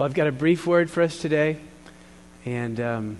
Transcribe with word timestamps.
Well, 0.00 0.06
I've 0.06 0.14
got 0.14 0.28
a 0.28 0.32
brief 0.32 0.66
word 0.66 0.88
for 0.88 1.02
us 1.02 1.20
today. 1.20 1.58
And 2.46 2.80
um, 2.80 3.18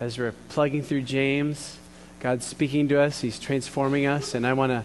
as 0.00 0.16
we're 0.16 0.32
plugging 0.48 0.82
through 0.82 1.02
James, 1.02 1.78
God's 2.20 2.46
speaking 2.46 2.88
to 2.88 2.98
us, 3.02 3.20
He's 3.20 3.38
transforming 3.38 4.06
us. 4.06 4.34
And 4.34 4.46
I 4.46 4.54
want 4.54 4.70
to 4.70 4.84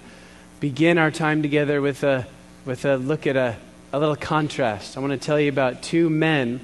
begin 0.60 0.98
our 0.98 1.10
time 1.10 1.42
together 1.42 1.80
with 1.80 2.04
a, 2.04 2.28
with 2.66 2.84
a 2.84 2.98
look 2.98 3.28
at 3.28 3.38
a, 3.38 3.56
a 3.94 3.98
little 3.98 4.18
contrast. 4.18 4.98
I 4.98 5.00
want 5.00 5.14
to 5.14 5.18
tell 5.18 5.40
you 5.40 5.48
about 5.48 5.82
two 5.82 6.10
men 6.10 6.60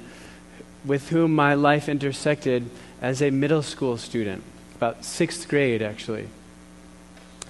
with 0.84 1.08
whom 1.08 1.34
my 1.34 1.54
life 1.54 1.88
intersected 1.88 2.68
as 3.00 3.22
a 3.22 3.30
middle 3.30 3.62
school 3.62 3.96
student, 3.96 4.42
about 4.74 5.02
sixth 5.02 5.48
grade, 5.48 5.80
actually. 5.80 6.28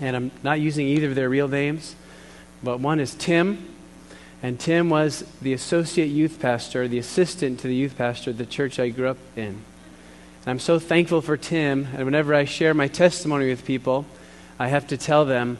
And 0.01 0.15
I'm 0.15 0.31
not 0.45 0.61
using 0.61 0.87
either 0.87 1.09
of 1.09 1.17
their 1.17 1.29
real 1.29 1.49
names, 1.49 1.97
but 2.63 2.79
one 2.79 3.01
is 3.01 3.13
Tim 3.13 3.75
and 4.43 4.61
Tim 4.61 4.91
was 4.91 5.25
the 5.41 5.53
associate 5.53 6.07
youth 6.07 6.41
pastor, 6.41 6.87
the 6.89 6.99
assistant 6.99 7.61
to 7.61 7.69
the 7.69 7.75
youth 7.75 7.97
pastor 7.97 8.31
at 8.31 8.39
the 8.39 8.47
church 8.47 8.79
I 8.79 8.91
grew 8.91 9.09
up 9.09 9.19
in. 9.35 9.45
And 9.45 10.47
I'm 10.47 10.59
so 10.59 10.79
thankful 10.79 11.23
for 11.23 11.37
Tim. 11.37 11.89
And 11.95 12.05
whenever 12.05 12.35
I 12.35 12.45
share 12.45 12.75
my 12.75 12.89
testimony 12.89 13.49
with 13.49 13.65
people, 13.65 14.05
I 14.59 14.69
have 14.69 14.87
to 14.89 14.97
tell 14.97 15.25
them 15.25 15.59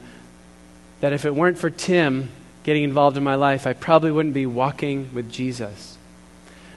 that 1.01 1.13
if 1.13 1.25
it 1.25 1.35
weren't 1.35 1.59
for 1.59 1.71
Tim 1.71 2.31
getting 2.65 2.85
involved 2.85 3.17
in 3.17 3.25
my 3.25 3.35
life, 3.35 3.67
I 3.67 3.73
probably 3.73 4.13
wouldn't 4.13 4.35
be 4.35 4.47
walking 4.47 5.11
with 5.15 5.31
Jesus. 5.31 5.97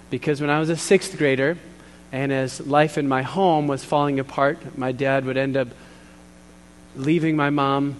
Because 0.10 0.42
when 0.42 0.50
I 0.50 0.60
was 0.60 0.70
a 0.70 0.78
sixth 0.78 1.18
grader, 1.18 1.58
and 2.12 2.32
as 2.32 2.66
life 2.66 2.98
in 2.98 3.08
my 3.08 3.22
home 3.22 3.68
was 3.68 3.84
falling 3.84 4.20
apart, 4.20 4.78
my 4.78 4.92
dad 4.92 5.26
would 5.26 5.38
end 5.38 5.56
up 5.56 5.68
leaving 6.96 7.36
my 7.36 7.50
mom. 7.50 7.96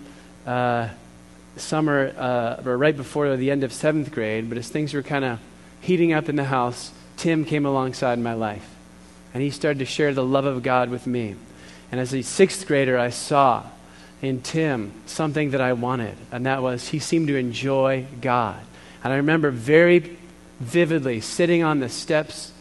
Uh, 0.46 0.90
summer, 1.60 2.14
uh, 2.18 2.62
or 2.66 2.78
right 2.78 2.96
before 2.96 3.36
the 3.36 3.52
end 3.52 3.64
of 3.64 3.74
seventh 3.74 4.12
grade, 4.12 4.50
but 4.50 4.58
as 4.58 4.70
things 4.70 4.94
were 4.94 5.04
kind 5.04 5.26
of 5.26 5.40
heating 5.82 6.14
up 6.14 6.30
in 6.30 6.36
the 6.36 6.46
house, 6.46 6.92
Tim 7.18 7.46
came 7.46 7.66
alongside 7.66 8.20
my 8.20 8.34
life. 8.34 8.68
And 9.34 9.44
he 9.44 9.50
started 9.50 9.80
to 9.80 9.86
share 9.86 10.14
the 10.14 10.24
love 10.24 10.46
of 10.46 10.64
God 10.64 10.90
with 10.90 11.06
me. 11.06 11.36
And 11.92 12.00
as 12.00 12.14
a 12.14 12.22
sixth 12.22 12.66
grader, 12.68 12.98
I 12.98 13.10
saw 13.10 13.64
in 14.22 14.42
Tim 14.42 14.92
something 15.06 15.52
that 15.52 15.62
I 15.62 15.74
wanted, 15.74 16.16
and 16.32 16.46
that 16.46 16.62
was 16.62 16.90
he 16.90 17.00
seemed 17.00 17.28
to 17.28 17.36
enjoy 17.36 18.06
God. 18.22 18.60
And 19.04 19.14
I 19.14 19.18
remember 19.18 19.50
very 19.50 20.18
vividly 20.60 21.22
sitting 21.22 21.64
on 21.64 21.80
the 21.80 21.90
steps 21.90 22.52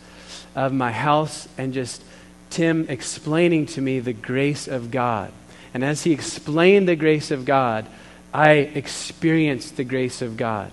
of 0.54 0.72
my 0.72 0.92
house 0.92 1.48
and 1.58 1.74
just 1.74 2.02
Tim 2.50 2.86
explaining 2.88 3.66
to 3.66 3.80
me 3.80 4.00
the 4.00 4.12
grace 4.12 4.68
of 4.68 4.90
God. 4.90 5.32
And 5.74 5.84
as 5.84 6.04
he 6.04 6.12
explained 6.12 6.88
the 6.88 6.96
grace 6.96 7.30
of 7.30 7.44
God, 7.44 7.86
I 8.32 8.50
experienced 8.52 9.76
the 9.76 9.84
grace 9.84 10.22
of 10.22 10.36
God 10.36 10.70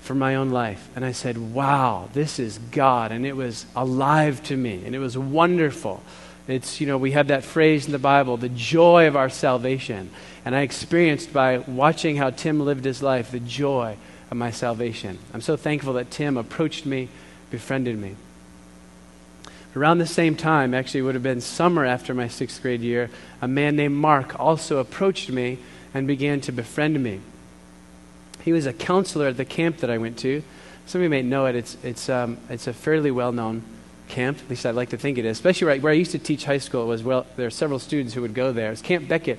for 0.00 0.14
my 0.14 0.34
own 0.34 0.50
life. 0.50 0.88
And 0.94 1.04
I 1.04 1.12
said, 1.12 1.38
wow, 1.38 2.08
this 2.12 2.38
is 2.38 2.58
God. 2.58 3.12
And 3.12 3.26
it 3.26 3.36
was 3.36 3.66
alive 3.74 4.42
to 4.44 4.56
me, 4.56 4.82
and 4.84 4.94
it 4.94 4.98
was 4.98 5.16
wonderful. 5.16 6.02
It's, 6.46 6.80
you 6.80 6.86
know, 6.86 6.98
we 6.98 7.12
have 7.12 7.28
that 7.28 7.42
phrase 7.42 7.86
in 7.86 7.92
the 7.92 7.98
Bible, 7.98 8.36
the 8.36 8.50
joy 8.50 9.06
of 9.06 9.16
our 9.16 9.30
salvation. 9.30 10.10
And 10.44 10.54
I 10.54 10.60
experienced 10.60 11.32
by 11.32 11.58
watching 11.58 12.16
how 12.16 12.30
Tim 12.30 12.60
lived 12.60 12.84
his 12.84 13.02
life 13.02 13.30
the 13.30 13.40
joy 13.40 13.96
of 14.30 14.36
my 14.36 14.50
salvation. 14.50 15.18
I'm 15.32 15.40
so 15.40 15.56
thankful 15.56 15.94
that 15.94 16.10
Tim 16.10 16.36
approached 16.36 16.84
me, 16.84 17.08
befriended 17.50 17.98
me. 17.98 18.16
Around 19.74 19.98
the 19.98 20.06
same 20.06 20.36
time, 20.36 20.74
actually, 20.74 21.00
it 21.00 21.04
would 21.04 21.14
have 21.14 21.22
been 21.22 21.40
summer 21.40 21.84
after 21.84 22.14
my 22.14 22.28
sixth 22.28 22.60
grade 22.60 22.82
year, 22.82 23.10
a 23.40 23.48
man 23.48 23.74
named 23.74 23.94
Mark 23.96 24.38
also 24.38 24.78
approached 24.78 25.30
me 25.30 25.58
and 25.94 26.06
began 26.06 26.40
to 26.42 26.52
befriend 26.52 27.02
me. 27.02 27.20
He 28.42 28.52
was 28.52 28.66
a 28.66 28.72
counselor 28.72 29.28
at 29.28 29.36
the 29.38 29.44
camp 29.44 29.78
that 29.78 29.88
I 29.88 29.96
went 29.96 30.18
to. 30.18 30.42
Some 30.86 31.00
of 31.00 31.04
you 31.04 31.08
may 31.08 31.22
know 31.22 31.46
it. 31.46 31.54
It's, 31.54 31.78
it's, 31.82 32.10
um, 32.10 32.36
it's 32.50 32.66
a 32.66 32.74
fairly 32.74 33.10
well 33.10 33.32
known 33.32 33.62
camp, 34.08 34.38
at 34.38 34.50
least 34.50 34.66
I'd 34.66 34.74
like 34.74 34.90
to 34.90 34.98
think 34.98 35.16
it 35.16 35.24
is. 35.24 35.38
Especially 35.38 35.66
where 35.66 35.74
I, 35.74 35.78
where 35.78 35.92
I 35.92 35.96
used 35.96 36.10
to 36.10 36.18
teach 36.18 36.44
high 36.44 36.58
school, 36.58 36.82
it 36.82 36.88
was 36.88 37.02
well, 37.02 37.26
there 37.36 37.46
are 37.46 37.50
several 37.50 37.78
students 37.78 38.12
who 38.12 38.20
would 38.20 38.34
go 38.34 38.52
there. 38.52 38.70
It's 38.70 38.82
Camp 38.82 39.08
Becket 39.08 39.38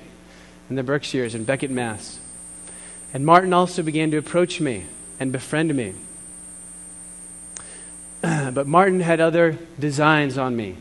in 0.68 0.76
the 0.76 0.82
Berkshires 0.82 1.34
in 1.34 1.44
Becket, 1.44 1.70
Mass. 1.70 2.18
And 3.14 3.24
Martin 3.24 3.52
also 3.52 3.82
began 3.82 4.10
to 4.10 4.16
approach 4.16 4.60
me 4.60 4.86
and 5.20 5.30
befriend 5.30 5.74
me. 5.74 5.94
but 8.22 8.66
Martin 8.66 9.00
had 9.00 9.20
other 9.20 9.56
designs 9.78 10.36
on 10.36 10.56
me. 10.56 10.76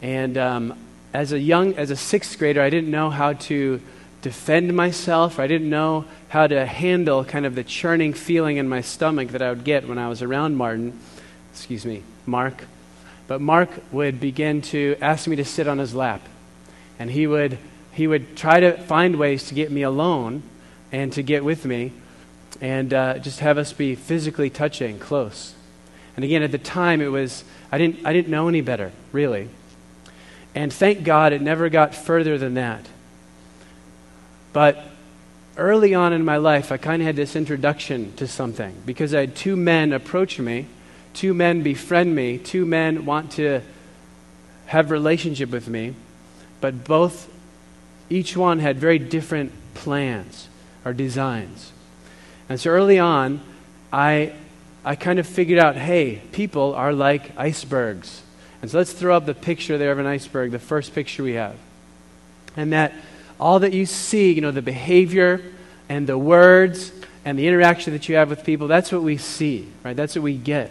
And 0.00 0.38
um, 0.38 0.78
as 1.12 1.32
a 1.32 1.38
young, 1.38 1.74
as 1.74 1.90
a 1.90 1.96
sixth 1.96 2.38
grader, 2.38 2.62
I 2.62 2.70
didn't 2.70 2.90
know 2.90 3.10
how 3.10 3.32
to 3.32 3.80
defend 4.26 4.74
myself. 4.74 5.38
I 5.38 5.46
didn't 5.46 5.70
know 5.70 6.04
how 6.30 6.48
to 6.48 6.66
handle 6.66 7.24
kind 7.24 7.46
of 7.46 7.54
the 7.54 7.62
churning 7.62 8.12
feeling 8.12 8.56
in 8.56 8.68
my 8.68 8.80
stomach 8.80 9.28
that 9.28 9.40
I 9.40 9.50
would 9.50 9.62
get 9.62 9.86
when 9.86 9.98
I 9.98 10.08
was 10.08 10.20
around 10.20 10.56
Martin. 10.56 10.98
Excuse 11.52 11.86
me, 11.86 12.02
Mark. 12.26 12.64
But 13.28 13.40
Mark 13.40 13.70
would 13.92 14.18
begin 14.18 14.62
to 14.62 14.96
ask 15.00 15.28
me 15.28 15.36
to 15.36 15.44
sit 15.44 15.68
on 15.68 15.78
his 15.78 15.94
lap. 15.94 16.22
And 16.98 17.08
he 17.08 17.28
would, 17.28 17.58
he 17.92 18.08
would 18.08 18.36
try 18.36 18.58
to 18.58 18.76
find 18.76 19.14
ways 19.14 19.46
to 19.46 19.54
get 19.54 19.70
me 19.70 19.82
alone 19.82 20.42
and 20.90 21.12
to 21.12 21.22
get 21.22 21.44
with 21.44 21.64
me 21.64 21.92
and 22.60 22.92
uh, 22.92 23.18
just 23.18 23.38
have 23.38 23.58
us 23.58 23.72
be 23.72 23.94
physically 23.94 24.50
touching 24.50 24.98
close. 24.98 25.54
And 26.16 26.24
again, 26.24 26.42
at 26.42 26.50
the 26.50 26.58
time, 26.58 27.00
it 27.00 27.12
was, 27.12 27.44
I 27.70 27.78
didn't, 27.78 28.04
I 28.04 28.12
didn't 28.12 28.28
know 28.28 28.48
any 28.48 28.60
better, 28.60 28.90
really. 29.12 29.50
And 30.52 30.72
thank 30.72 31.04
God 31.04 31.32
it 31.32 31.42
never 31.42 31.68
got 31.68 31.94
further 31.94 32.38
than 32.38 32.54
that. 32.54 32.86
But 34.56 34.82
early 35.58 35.94
on 35.94 36.14
in 36.14 36.24
my 36.24 36.38
life, 36.38 36.72
I 36.72 36.78
kind 36.78 37.02
of 37.02 37.06
had 37.06 37.14
this 37.14 37.36
introduction 37.36 38.14
to 38.16 38.26
something 38.26 38.74
because 38.86 39.14
I 39.14 39.20
had 39.20 39.36
two 39.36 39.54
men 39.54 39.92
approach 39.92 40.38
me, 40.38 40.64
two 41.12 41.34
men 41.34 41.62
befriend 41.62 42.14
me, 42.14 42.38
two 42.38 42.64
men 42.64 43.04
want 43.04 43.32
to 43.32 43.60
have 44.64 44.90
relationship 44.90 45.50
with 45.50 45.68
me, 45.68 45.92
but 46.62 46.84
both, 46.84 47.30
each 48.08 48.34
one 48.34 48.60
had 48.60 48.78
very 48.78 48.98
different 48.98 49.52
plans 49.74 50.48
or 50.86 50.94
designs. 50.94 51.70
And 52.48 52.58
so 52.58 52.70
early 52.70 52.98
on, 52.98 53.42
I, 53.92 54.32
I 54.86 54.96
kind 54.96 55.18
of 55.18 55.26
figured 55.26 55.58
out 55.58 55.76
hey, 55.76 56.22
people 56.32 56.74
are 56.74 56.94
like 56.94 57.38
icebergs. 57.38 58.22
And 58.62 58.70
so 58.70 58.78
let's 58.78 58.94
throw 58.94 59.18
up 59.18 59.26
the 59.26 59.34
picture 59.34 59.76
there 59.76 59.92
of 59.92 59.98
an 59.98 60.06
iceberg, 60.06 60.50
the 60.50 60.58
first 60.58 60.94
picture 60.94 61.22
we 61.22 61.34
have. 61.34 61.56
And 62.56 62.72
that 62.72 62.94
all 63.38 63.58
that 63.60 63.72
you 63.72 63.86
see, 63.86 64.32
you 64.32 64.40
know, 64.40 64.50
the 64.50 64.62
behavior 64.62 65.42
and 65.88 66.06
the 66.06 66.18
words 66.18 66.92
and 67.24 67.38
the 67.38 67.46
interaction 67.46 67.92
that 67.92 68.08
you 68.08 68.16
have 68.16 68.30
with 68.30 68.44
people, 68.44 68.68
that's 68.68 68.92
what 68.92 69.02
we 69.02 69.16
see, 69.16 69.68
right? 69.84 69.96
That's 69.96 70.14
what 70.14 70.22
we 70.22 70.36
get. 70.36 70.70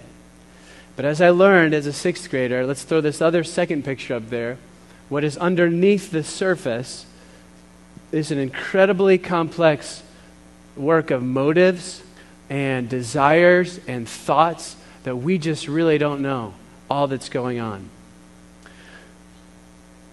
But 0.96 1.06
as 1.06 1.22
I 1.22 1.30
learned 1.30 1.74
as 1.74 1.86
a 1.86 1.94
sixth 1.94 2.30
grader, 2.30 2.66
let's 2.66 2.84
throw 2.84 3.02
this 3.02 3.22
other 3.22 3.44
second 3.44 3.84
picture 3.84 4.16
up 4.16 4.30
there. 4.30 4.58
What 5.10 5.24
is 5.24 5.38
underneath 5.38 6.12
the 6.12 6.24
surface 6.24 7.06
is 8.12 8.32
an 8.32 8.40
incredibly 8.40 9.18
complex 9.18 10.02
work 10.76 11.12
of 11.12 11.22
motives 11.22 12.02
and 12.50 12.88
desires 12.88 13.80
and 13.88 14.08
thoughts 14.08 14.76
that 15.04 15.18
we 15.18 15.38
just 15.38 15.68
really 15.68 15.98
don't 15.98 16.22
know 16.22 16.54
all 16.90 17.08
that's 17.08 17.30
going 17.30 17.60
on. 17.60 17.90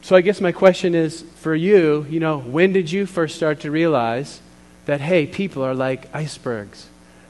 So 0.03 0.17
I 0.17 0.21
guess 0.21 0.41
my 0.41 0.51
question 0.51 0.97
is 0.97 1.23
for 1.37 1.55
you, 1.55 2.07
you 2.11 2.19
know, 2.19 2.41
when 2.41 2.73
did 2.73 2.91
you 2.91 3.07
first 3.07 3.37
start 3.37 3.61
to 3.61 3.71
realize 3.71 4.41
that, 4.87 5.01
hey, 5.01 5.29
people 5.29 5.63
are 5.63 5.75
like 5.75 6.13
icebergs? 6.13 6.89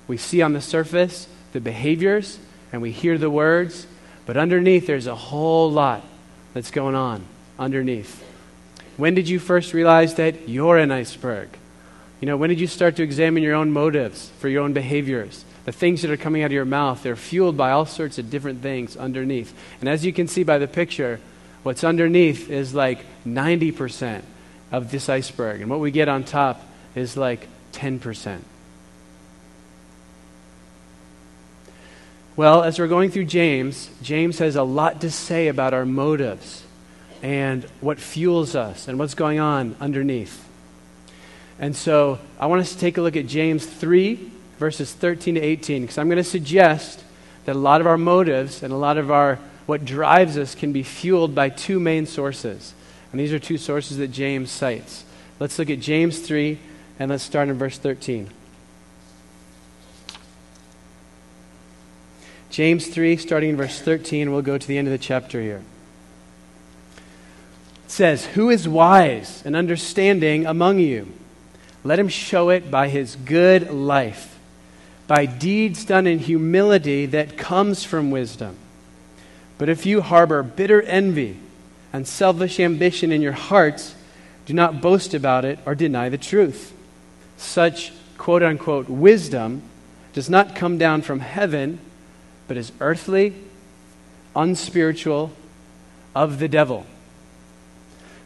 We 0.08 0.16
see 0.16 0.40
on 0.40 0.54
the 0.54 0.62
surface 0.62 1.28
the 1.52 1.60
behaviors 1.60 2.38
and 2.72 2.80
we 2.80 2.90
hear 2.90 3.18
the 3.18 3.28
words, 3.28 3.86
but 4.24 4.38
underneath 4.38 4.86
there's 4.86 5.06
a 5.06 5.14
whole 5.14 5.70
lot 5.70 6.02
that's 6.54 6.70
going 6.70 6.94
on 6.94 7.26
underneath. 7.58 8.24
When 8.96 9.14
did 9.14 9.28
you 9.28 9.38
first 9.38 9.74
realize 9.74 10.14
that 10.14 10.48
you're 10.48 10.78
an 10.78 10.90
iceberg? 10.90 11.50
You 12.22 12.26
know, 12.26 12.38
when 12.38 12.48
did 12.48 12.60
you 12.60 12.66
start 12.66 12.96
to 12.96 13.02
examine 13.02 13.42
your 13.42 13.54
own 13.54 13.70
motives 13.70 14.30
for 14.38 14.48
your 14.48 14.62
own 14.62 14.72
behaviors? 14.72 15.44
The 15.66 15.72
things 15.72 16.00
that 16.02 16.10
are 16.10 16.16
coming 16.16 16.42
out 16.42 16.46
of 16.46 16.52
your 16.52 16.64
mouth, 16.64 17.02
they're 17.02 17.16
fueled 17.16 17.56
by 17.56 17.70
all 17.70 17.84
sorts 17.84 18.18
of 18.18 18.30
different 18.30 18.62
things 18.62 18.96
underneath. 18.96 19.54
And 19.80 19.90
as 19.90 20.06
you 20.06 20.12
can 20.14 20.26
see 20.26 20.42
by 20.42 20.56
the 20.56 20.68
picture, 20.68 21.20
What's 21.62 21.84
underneath 21.84 22.50
is 22.50 22.74
like 22.74 23.04
90% 23.26 24.22
of 24.72 24.90
this 24.90 25.08
iceberg, 25.08 25.60
and 25.60 25.70
what 25.70 25.80
we 25.80 25.90
get 25.90 26.08
on 26.08 26.24
top 26.24 26.64
is 26.94 27.16
like 27.16 27.46
10%. 27.72 28.40
Well, 32.34 32.62
as 32.62 32.78
we're 32.78 32.88
going 32.88 33.10
through 33.10 33.26
James, 33.26 33.90
James 34.00 34.38
has 34.38 34.56
a 34.56 34.62
lot 34.62 35.02
to 35.02 35.10
say 35.10 35.48
about 35.48 35.74
our 35.74 35.84
motives 35.84 36.64
and 37.22 37.64
what 37.80 38.00
fuels 38.00 38.56
us 38.56 38.88
and 38.88 38.98
what's 38.98 39.14
going 39.14 39.38
on 39.38 39.76
underneath. 39.80 40.48
And 41.58 41.76
so 41.76 42.18
I 42.40 42.46
want 42.46 42.62
us 42.62 42.72
to 42.72 42.78
take 42.78 42.96
a 42.96 43.02
look 43.02 43.16
at 43.16 43.26
James 43.26 43.66
3, 43.66 44.32
verses 44.58 44.92
13 44.92 45.34
to 45.36 45.40
18, 45.40 45.82
because 45.82 45.98
I'm 45.98 46.08
going 46.08 46.16
to 46.16 46.24
suggest 46.24 47.04
that 47.44 47.54
a 47.54 47.58
lot 47.58 47.80
of 47.80 47.86
our 47.86 47.98
motives 47.98 48.62
and 48.62 48.72
a 48.72 48.76
lot 48.76 48.96
of 48.96 49.10
our 49.10 49.38
what 49.66 49.84
drives 49.84 50.36
us 50.36 50.54
can 50.54 50.72
be 50.72 50.82
fueled 50.82 51.34
by 51.34 51.48
two 51.48 51.78
main 51.78 52.06
sources. 52.06 52.74
And 53.10 53.20
these 53.20 53.32
are 53.32 53.38
two 53.38 53.58
sources 53.58 53.98
that 53.98 54.08
James 54.08 54.50
cites. 54.50 55.04
Let's 55.38 55.58
look 55.58 55.70
at 55.70 55.80
James 55.80 56.18
3, 56.18 56.58
and 56.98 57.10
let's 57.10 57.22
start 57.22 57.48
in 57.48 57.58
verse 57.58 57.78
13. 57.78 58.30
James 62.50 62.86
3, 62.86 63.16
starting 63.16 63.50
in 63.50 63.56
verse 63.56 63.80
13, 63.80 64.30
we'll 64.30 64.42
go 64.42 64.58
to 64.58 64.68
the 64.68 64.76
end 64.76 64.86
of 64.86 64.92
the 64.92 64.98
chapter 64.98 65.40
here. 65.40 65.62
It 67.86 67.90
says, 67.90 68.26
Who 68.26 68.50
is 68.50 68.68
wise 68.68 69.42
and 69.44 69.56
understanding 69.56 70.46
among 70.46 70.78
you? 70.78 71.12
Let 71.84 71.98
him 71.98 72.08
show 72.08 72.50
it 72.50 72.70
by 72.70 72.88
his 72.88 73.16
good 73.16 73.70
life, 73.70 74.38
by 75.06 75.26
deeds 75.26 75.84
done 75.84 76.06
in 76.06 76.18
humility 76.18 77.06
that 77.06 77.36
comes 77.36 77.84
from 77.84 78.10
wisdom. 78.10 78.56
But 79.62 79.68
if 79.68 79.86
you 79.86 80.00
harbor 80.00 80.42
bitter 80.42 80.82
envy 80.82 81.36
and 81.92 82.04
selfish 82.04 82.58
ambition 82.58 83.12
in 83.12 83.22
your 83.22 83.30
hearts, 83.30 83.94
do 84.44 84.54
not 84.54 84.80
boast 84.80 85.14
about 85.14 85.44
it 85.44 85.60
or 85.64 85.76
deny 85.76 86.08
the 86.08 86.18
truth. 86.18 86.72
Such 87.36 87.92
quote 88.18 88.42
unquote 88.42 88.88
wisdom 88.88 89.62
does 90.14 90.28
not 90.28 90.56
come 90.56 90.78
down 90.78 91.02
from 91.02 91.20
heaven 91.20 91.78
but 92.48 92.56
is 92.56 92.72
earthly, 92.80 93.34
unspiritual, 94.34 95.30
of 96.12 96.40
the 96.40 96.48
devil. 96.48 96.84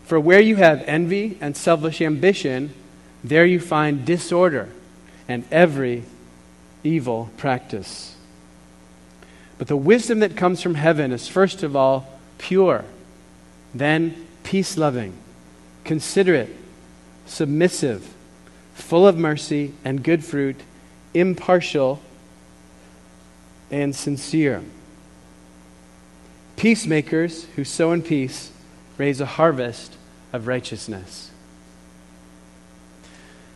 For 0.06 0.18
where 0.18 0.40
you 0.40 0.56
have 0.56 0.84
envy 0.86 1.36
and 1.42 1.54
selfish 1.54 2.00
ambition, 2.00 2.72
there 3.22 3.44
you 3.44 3.60
find 3.60 4.06
disorder 4.06 4.70
and 5.28 5.44
every 5.50 6.04
evil 6.82 7.28
practice. 7.36 8.15
But 9.58 9.68
the 9.68 9.76
wisdom 9.76 10.20
that 10.20 10.36
comes 10.36 10.60
from 10.60 10.74
heaven 10.74 11.12
is 11.12 11.28
first 11.28 11.62
of 11.62 11.74
all 11.74 12.06
pure, 12.38 12.84
then 13.74 14.26
peace 14.42 14.76
loving, 14.76 15.14
considerate, 15.84 16.54
submissive, 17.24 18.14
full 18.74 19.06
of 19.06 19.16
mercy 19.16 19.72
and 19.84 20.02
good 20.02 20.24
fruit, 20.24 20.56
impartial 21.14 22.00
and 23.70 23.96
sincere. 23.96 24.62
Peacemakers 26.56 27.44
who 27.56 27.64
sow 27.64 27.92
in 27.92 28.02
peace 28.02 28.50
raise 28.98 29.20
a 29.20 29.26
harvest 29.26 29.96
of 30.32 30.46
righteousness. 30.46 31.25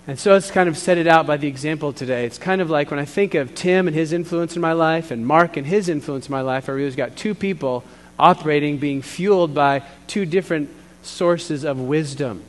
And 0.07 0.19
so 0.19 0.35
it's 0.35 0.51
kind 0.51 0.69
of 0.69 0.79
set 0.79 0.99
it 0.99 1.07
out 1.07 1.27
by 1.27 1.37
the 1.37 1.47
example 1.47 1.93
today. 1.93 2.25
It's 2.25 2.39
kind 2.39 2.61
of 2.61 2.71
like 2.71 2.91
when 2.91 2.99
I 2.99 3.05
think 3.05 3.35
of 3.35 3.55
Tim 3.55 3.87
and 3.87 3.95
his 3.95 4.13
influence 4.13 4.57
in 4.57 4.63
my 4.63 4.73
life 4.73 5.11
and 5.11 5.27
Mark 5.27 5.57
and 5.57 5.67
his 5.67 5.89
influence 5.89 6.27
in 6.27 6.33
my 6.33 6.41
life, 6.41 6.69
I 6.69 6.73
realize 6.73 6.97
got 6.97 7.17
two 7.17 7.35
people 7.35 7.85
operating, 8.19 8.79
being 8.79 9.03
fueled 9.03 9.55
by 9.55 9.83
two 10.07 10.25
different 10.27 10.71
sources 11.03 11.65
of 11.65 11.79
wisdom. 11.79 12.43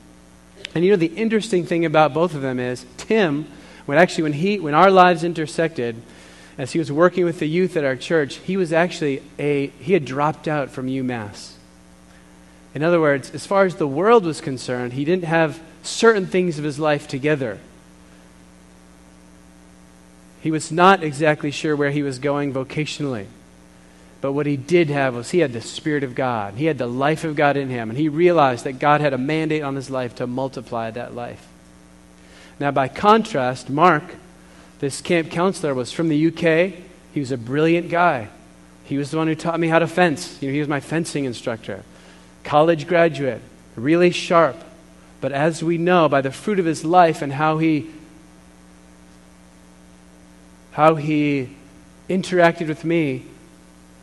And 0.74 0.86
you 0.86 0.92
know, 0.92 0.98
the 0.98 1.08
interesting 1.08 1.66
thing 1.66 1.86
about 1.86 2.14
both 2.14 2.34
of 2.34 2.42
them 2.42 2.60
is 2.60 2.86
Tim, 2.98 3.46
when 3.86 3.98
actually, 3.98 4.24
when, 4.24 4.34
he, 4.34 4.60
when 4.60 4.74
our 4.74 4.92
lives 4.92 5.24
intersected, 5.24 6.02
as 6.58 6.72
he 6.72 6.80
was 6.80 6.92
working 6.92 7.26
with 7.26 7.40
the 7.40 7.48
youth 7.48 7.76
at 7.76 7.84
our 7.84 7.96
church, 7.96 8.36
he 8.36 8.56
was 8.56 8.72
actually 8.72 9.24
a, 9.40 9.68
he 9.80 9.94
had 9.94 10.06
dropped 10.06 10.48
out 10.48 10.70
from 10.70 10.88
UMass. 10.88 11.54
In 12.74 12.84
other 12.84 13.02
words, 13.02 13.32
as 13.32 13.46
far 13.46 13.66
as 13.66 13.76
the 13.76 13.88
world 13.88 14.26
was 14.26 14.40
concerned, 14.40 14.94
he 14.94 15.04
didn't 15.04 15.26
have 15.26 15.60
certain 15.84 16.28
things 16.28 16.58
of 16.58 16.64
his 16.64 16.80
life 16.80 17.08
together. 17.08 17.60
He 20.42 20.52
was 20.52 20.72
not 20.72 21.04
exactly 21.04 21.52
sure 21.52 21.76
where 21.76 21.92
he 21.92 22.04
was 22.04 22.20
going 22.20 22.54
vocationally. 22.54 23.28
But 24.22 24.34
what 24.34 24.46
he 24.46 24.58
did 24.58 24.90
have 24.90 25.16
was 25.16 25.32
he 25.32 25.40
had 25.40 25.54
the 25.54 25.62
Spirit 25.62 26.04
of 26.04 26.16
God. 26.16 26.56
He 26.56 26.66
had 26.66 26.78
the 26.78 26.88
life 26.88 27.24
of 27.24 27.36
God 27.36 27.58
in 27.58 27.70
him. 27.70 27.90
And 27.90 27.98
he 27.98 28.10
realized 28.10 28.66
that 28.66 28.80
God 28.80 29.02
had 29.02 29.14
a 29.14 29.18
mandate 29.18 29.64
on 29.64 29.76
his 29.76 29.90
life 29.90 30.16
to 30.16 30.28
multiply 30.28 30.92
that 30.92 31.16
life. 31.16 31.48
Now, 32.60 32.72
by 32.72 32.88
contrast, 32.88 33.70
Mark 33.70 34.16
this 34.82 35.00
camp 35.00 35.30
counselor 35.30 35.76
was 35.76 35.92
from 35.92 36.10
the 36.10 36.28
UK. 36.28 36.74
He 37.14 37.20
was 37.20 37.32
a 37.32 37.38
brilliant 37.38 37.90
guy. 37.90 38.30
He 38.84 38.98
was 38.98 39.12
the 39.12 39.18
one 39.18 39.28
who 39.28 39.36
taught 39.36 39.60
me 39.60 39.68
how 39.68 39.78
to 39.78 39.86
fence. 39.86 40.42
You 40.42 40.48
know, 40.48 40.54
he 40.54 40.60
was 40.60 40.68
my 40.68 40.80
fencing 40.80 41.26
instructor. 41.26 41.84
College 42.44 42.88
graduate, 42.88 43.42
really 43.76 44.10
sharp. 44.10 44.56
But 45.22 45.32
as 45.32 45.64
we 45.64 45.78
know 45.78 46.10
by 46.10 46.22
the 46.22 46.32
fruit 46.32 46.60
of 46.60 46.66
his 46.66 46.84
life 46.84 47.22
and 47.22 47.34
how 47.34 47.60
he 47.60 47.90
how 50.72 50.96
he 50.96 51.50
interacted 52.10 52.68
with 52.70 52.86
me, 52.86 53.26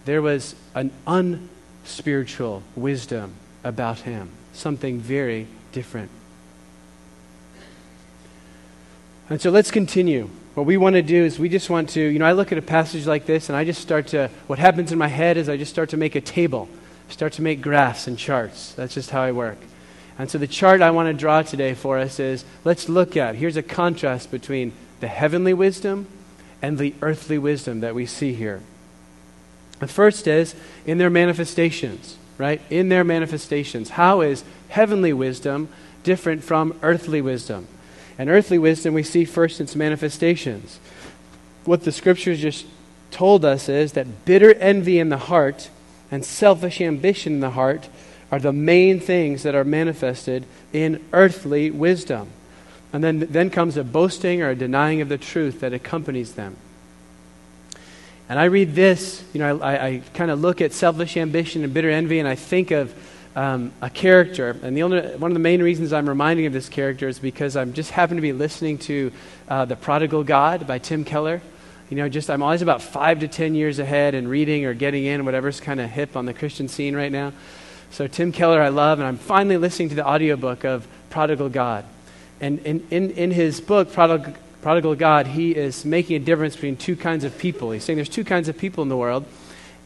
there 0.05 0.21
was 0.21 0.55
an 0.75 0.93
unspiritual 1.07 2.63
wisdom 2.77 3.33
about 3.65 4.01
him, 4.01 4.29
something 4.53 4.99
very 4.99 5.47
different. 5.73 6.11
And 9.31 9.41
so 9.41 9.51
let's 9.51 9.71
continue 9.71 10.29
what 10.59 10.67
we 10.67 10.77
want 10.77 10.95
to 10.95 11.03
do 11.03 11.25
is 11.25 11.39
we 11.39 11.49
just 11.49 11.71
want 11.71 11.91
to, 11.91 12.01
you 12.01 12.19
know, 12.19 12.25
I 12.25 12.33
look 12.33 12.51
at 12.51 12.59
a 12.59 12.63
passage 12.63 13.07
like 13.07 13.27
this 13.27 13.49
and 13.49 13.57
I 13.57 13.65
just 13.65 13.81
start 13.81 14.09
to, 14.09 14.29
what 14.49 14.59
happens 14.59 14.91
in 14.91 14.99
my 14.99 15.07
head 15.07 15.37
is 15.37 15.49
I 15.49 15.57
just 15.57 15.71
start 15.71 15.91
to 15.91 15.97
make 15.97 16.17
a 16.17 16.21
table, 16.21 16.69
start 17.09 17.35
to 17.35 17.43
make 17.43 17.61
graphs 17.61 18.09
and 18.09 18.19
charts. 18.19 18.73
That's 18.73 18.93
just 18.93 19.11
how 19.11 19.23
I 19.23 19.31
work. 19.31 19.59
And 20.19 20.29
so 20.29 20.37
the 20.37 20.49
chart 20.49 20.83
I 20.83 20.91
want 20.91 21.07
to 21.07 21.15
draw 21.15 21.43
today 21.43 21.75
for 21.75 21.97
us 21.99 22.19
is 22.19 22.45
let's 22.65 22.89
look 22.89 23.17
at, 23.17 23.37
here's 23.37 23.57
a 23.57 23.63
contrast 23.63 24.31
between 24.33 24.73
the 24.99 25.07
heavenly 25.07 25.55
wisdom 25.55 26.09
and 26.61 26.77
the 26.77 26.95
earthly 27.01 27.39
wisdom 27.39 27.81
that 27.81 27.95
we 27.95 28.05
see 28.05 28.35
here. 28.35 28.61
The 29.79 29.87
first 29.87 30.27
is 30.27 30.57
in 30.85 30.99
their 30.99 31.09
manifestations, 31.11 32.19
right? 32.37 32.61
In 32.69 32.89
their 32.89 33.05
manifestations. 33.05 33.91
How 33.91 34.23
is 34.23 34.43
heavenly 34.71 35.13
wisdom 35.13 35.69
different 36.03 36.43
from 36.43 36.77
earthly 36.83 37.23
wisdom? 37.23 37.69
And 38.19 38.29
earthly 38.29 38.59
wisdom 38.59 38.95
we 38.95 39.05
see 39.05 39.25
first 39.25 39.61
in 39.61 39.65
its 39.65 39.77
manifestations. 39.77 40.81
What 41.65 41.85
the 41.85 41.93
scriptures 41.93 42.41
just 42.41 42.67
told 43.13 43.45
us 43.45 43.69
is 43.69 43.93
that 43.93 44.25
bitter 44.25 44.55
envy 44.55 44.99
in 44.99 45.11
the 45.11 45.17
heart 45.17 45.71
and 46.11 46.25
selfish 46.25 46.81
ambition 46.81 47.35
in 47.35 47.41
the 47.41 47.51
heart 47.51 47.89
are 48.31 48.39
the 48.39 48.53
main 48.53 49.01
things 49.01 49.43
that 49.43 49.55
are 49.55 49.65
manifested 49.65 50.45
in 50.73 51.05
earthly 51.13 51.71
wisdom. 51.71 52.29
And 52.93 53.05
then, 53.05 53.21
then 53.31 53.51
comes 53.51 53.77
a 53.77 53.85
boasting 53.85 54.43
or 54.43 54.51
a 54.51 54.55
denying 54.55 55.01
of 55.01 55.09
the 55.09 55.19
truth 55.19 55.61
that 55.61 55.73
accompanies 55.73 56.35
them. 56.35 56.57
And 58.29 58.39
I 58.39 58.45
read 58.45 58.75
this, 58.75 59.25
you 59.33 59.41
know, 59.41 59.61
I, 59.61 59.87
I 59.87 60.03
kind 60.13 60.31
of 60.31 60.41
look 60.41 60.61
at 60.61 60.73
selfish 60.73 61.17
ambition 61.17 61.65
and 61.65 61.73
bitter 61.73 61.91
envy, 61.91 62.19
and 62.19 62.29
I 62.29 62.35
think 62.35 62.71
of 62.71 62.95
um, 63.35 63.73
a 63.81 63.89
character. 63.89 64.57
And 64.63 64.77
the 64.77 64.83
only, 64.83 65.01
one 65.17 65.31
of 65.31 65.35
the 65.35 65.41
main 65.41 65.63
reasons 65.63 65.95
I'm 65.95 66.09
reminding 66.09 66.45
of 66.45 66.53
this 66.53 66.69
character 66.69 67.09
is 67.09 67.19
because 67.19 67.57
I'm 67.57 67.73
just 67.73 67.91
happen 67.91 68.17
to 68.17 68.23
be 68.23 68.33
listening 68.33 68.79
to 68.79 69.13
uh, 69.49 69.65
The 69.65 69.77
Prodigal 69.77 70.25
God 70.25 70.67
by 70.67 70.79
Tim 70.79 71.05
Keller. 71.05 71.41
You 71.89 71.97
know, 71.97 72.09
just 72.11 72.29
I'm 72.29 72.43
always 72.43 72.61
about 72.61 72.83
five 72.83 73.21
to 73.21 73.29
ten 73.29 73.55
years 73.55 73.79
ahead 73.79 74.15
and 74.15 74.29
reading 74.29 74.67
or 74.67 74.75
getting 74.75 75.07
in 75.07 75.25
whatever's 75.25 75.59
kind 75.59 75.81
of 75.81 75.89
hip 75.89 76.15
on 76.17 76.27
the 76.27 76.35
Christian 76.35 76.69
scene 76.69 76.95
right 76.95 77.13
now. 77.13 77.33
So 77.91 78.07
Tim 78.07 78.33
Keller 78.33 78.61
I 78.61 78.69
love, 78.69 78.99
and 78.99 79.09
I'm 79.09 79.19
finally 79.19 79.57
listening 79.57 79.89
to 79.91 79.95
the 79.95 80.07
audiobook 80.07 80.65
of 80.65 80.87
Prodigal 81.11 81.49
God. 81.49 81.85
And 82.41 82.59
in, 82.61 82.87
in, 82.91 83.11
in 83.13 83.31
his 83.31 83.61
book, 83.61 83.93
Prodigal, 83.93 84.35
Prodigal 84.63 84.95
God, 84.95 85.27
he 85.27 85.55
is 85.55 85.85
making 85.85 86.17
a 86.17 86.21
difference 86.21 86.55
between 86.55 86.77
two 86.77 86.97
kinds 86.97 87.25
of 87.25 87.37
people. 87.39 87.71
He's 87.71 87.85
saying 87.85 87.97
there's 87.97 88.09
two 88.09 88.25
kinds 88.25 88.49
of 88.49 88.57
people 88.57 88.83
in 88.83 88.89
the 88.89 88.97
world, 88.97 89.25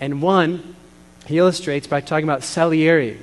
and 0.00 0.20
one 0.20 0.74
he 1.26 1.38
illustrates 1.38 1.86
by 1.86 2.00
talking 2.00 2.24
about 2.24 2.42
Salieri, 2.42 3.18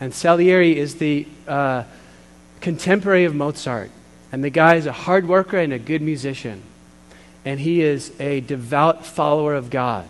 and 0.00 0.12
Salieri 0.12 0.76
is 0.76 0.96
the 0.96 1.26
uh, 1.46 1.84
contemporary 2.60 3.24
of 3.24 3.34
Mozart. 3.34 3.90
And 4.32 4.42
the 4.42 4.50
guy 4.50 4.74
is 4.74 4.86
a 4.86 4.92
hard 4.92 5.28
worker 5.28 5.58
and 5.58 5.72
a 5.72 5.78
good 5.78 6.02
musician. 6.02 6.62
And 7.44 7.60
he 7.60 7.82
is 7.82 8.12
a 8.18 8.40
devout 8.40 9.06
follower 9.06 9.54
of 9.54 9.70
God. 9.70 10.08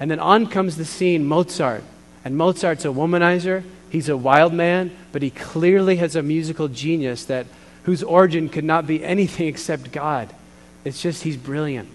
And 0.00 0.10
then 0.10 0.18
on 0.18 0.48
comes 0.48 0.76
the 0.76 0.84
scene 0.84 1.24
Mozart. 1.24 1.84
And 2.26 2.36
Mozart's 2.36 2.84
a 2.84 2.88
womanizer. 2.88 3.62
He's 3.88 4.08
a 4.08 4.16
wild 4.16 4.52
man, 4.52 4.90
but 5.12 5.22
he 5.22 5.30
clearly 5.30 5.94
has 5.98 6.16
a 6.16 6.24
musical 6.24 6.66
genius 6.66 7.24
that 7.26 7.46
whose 7.84 8.02
origin 8.02 8.48
could 8.48 8.64
not 8.64 8.84
be 8.84 9.04
anything 9.04 9.46
except 9.54 9.92
God. 9.92 10.34
It's 10.84 11.00
just 11.00 11.22
he's 11.22 11.36
brilliant. 11.36 11.88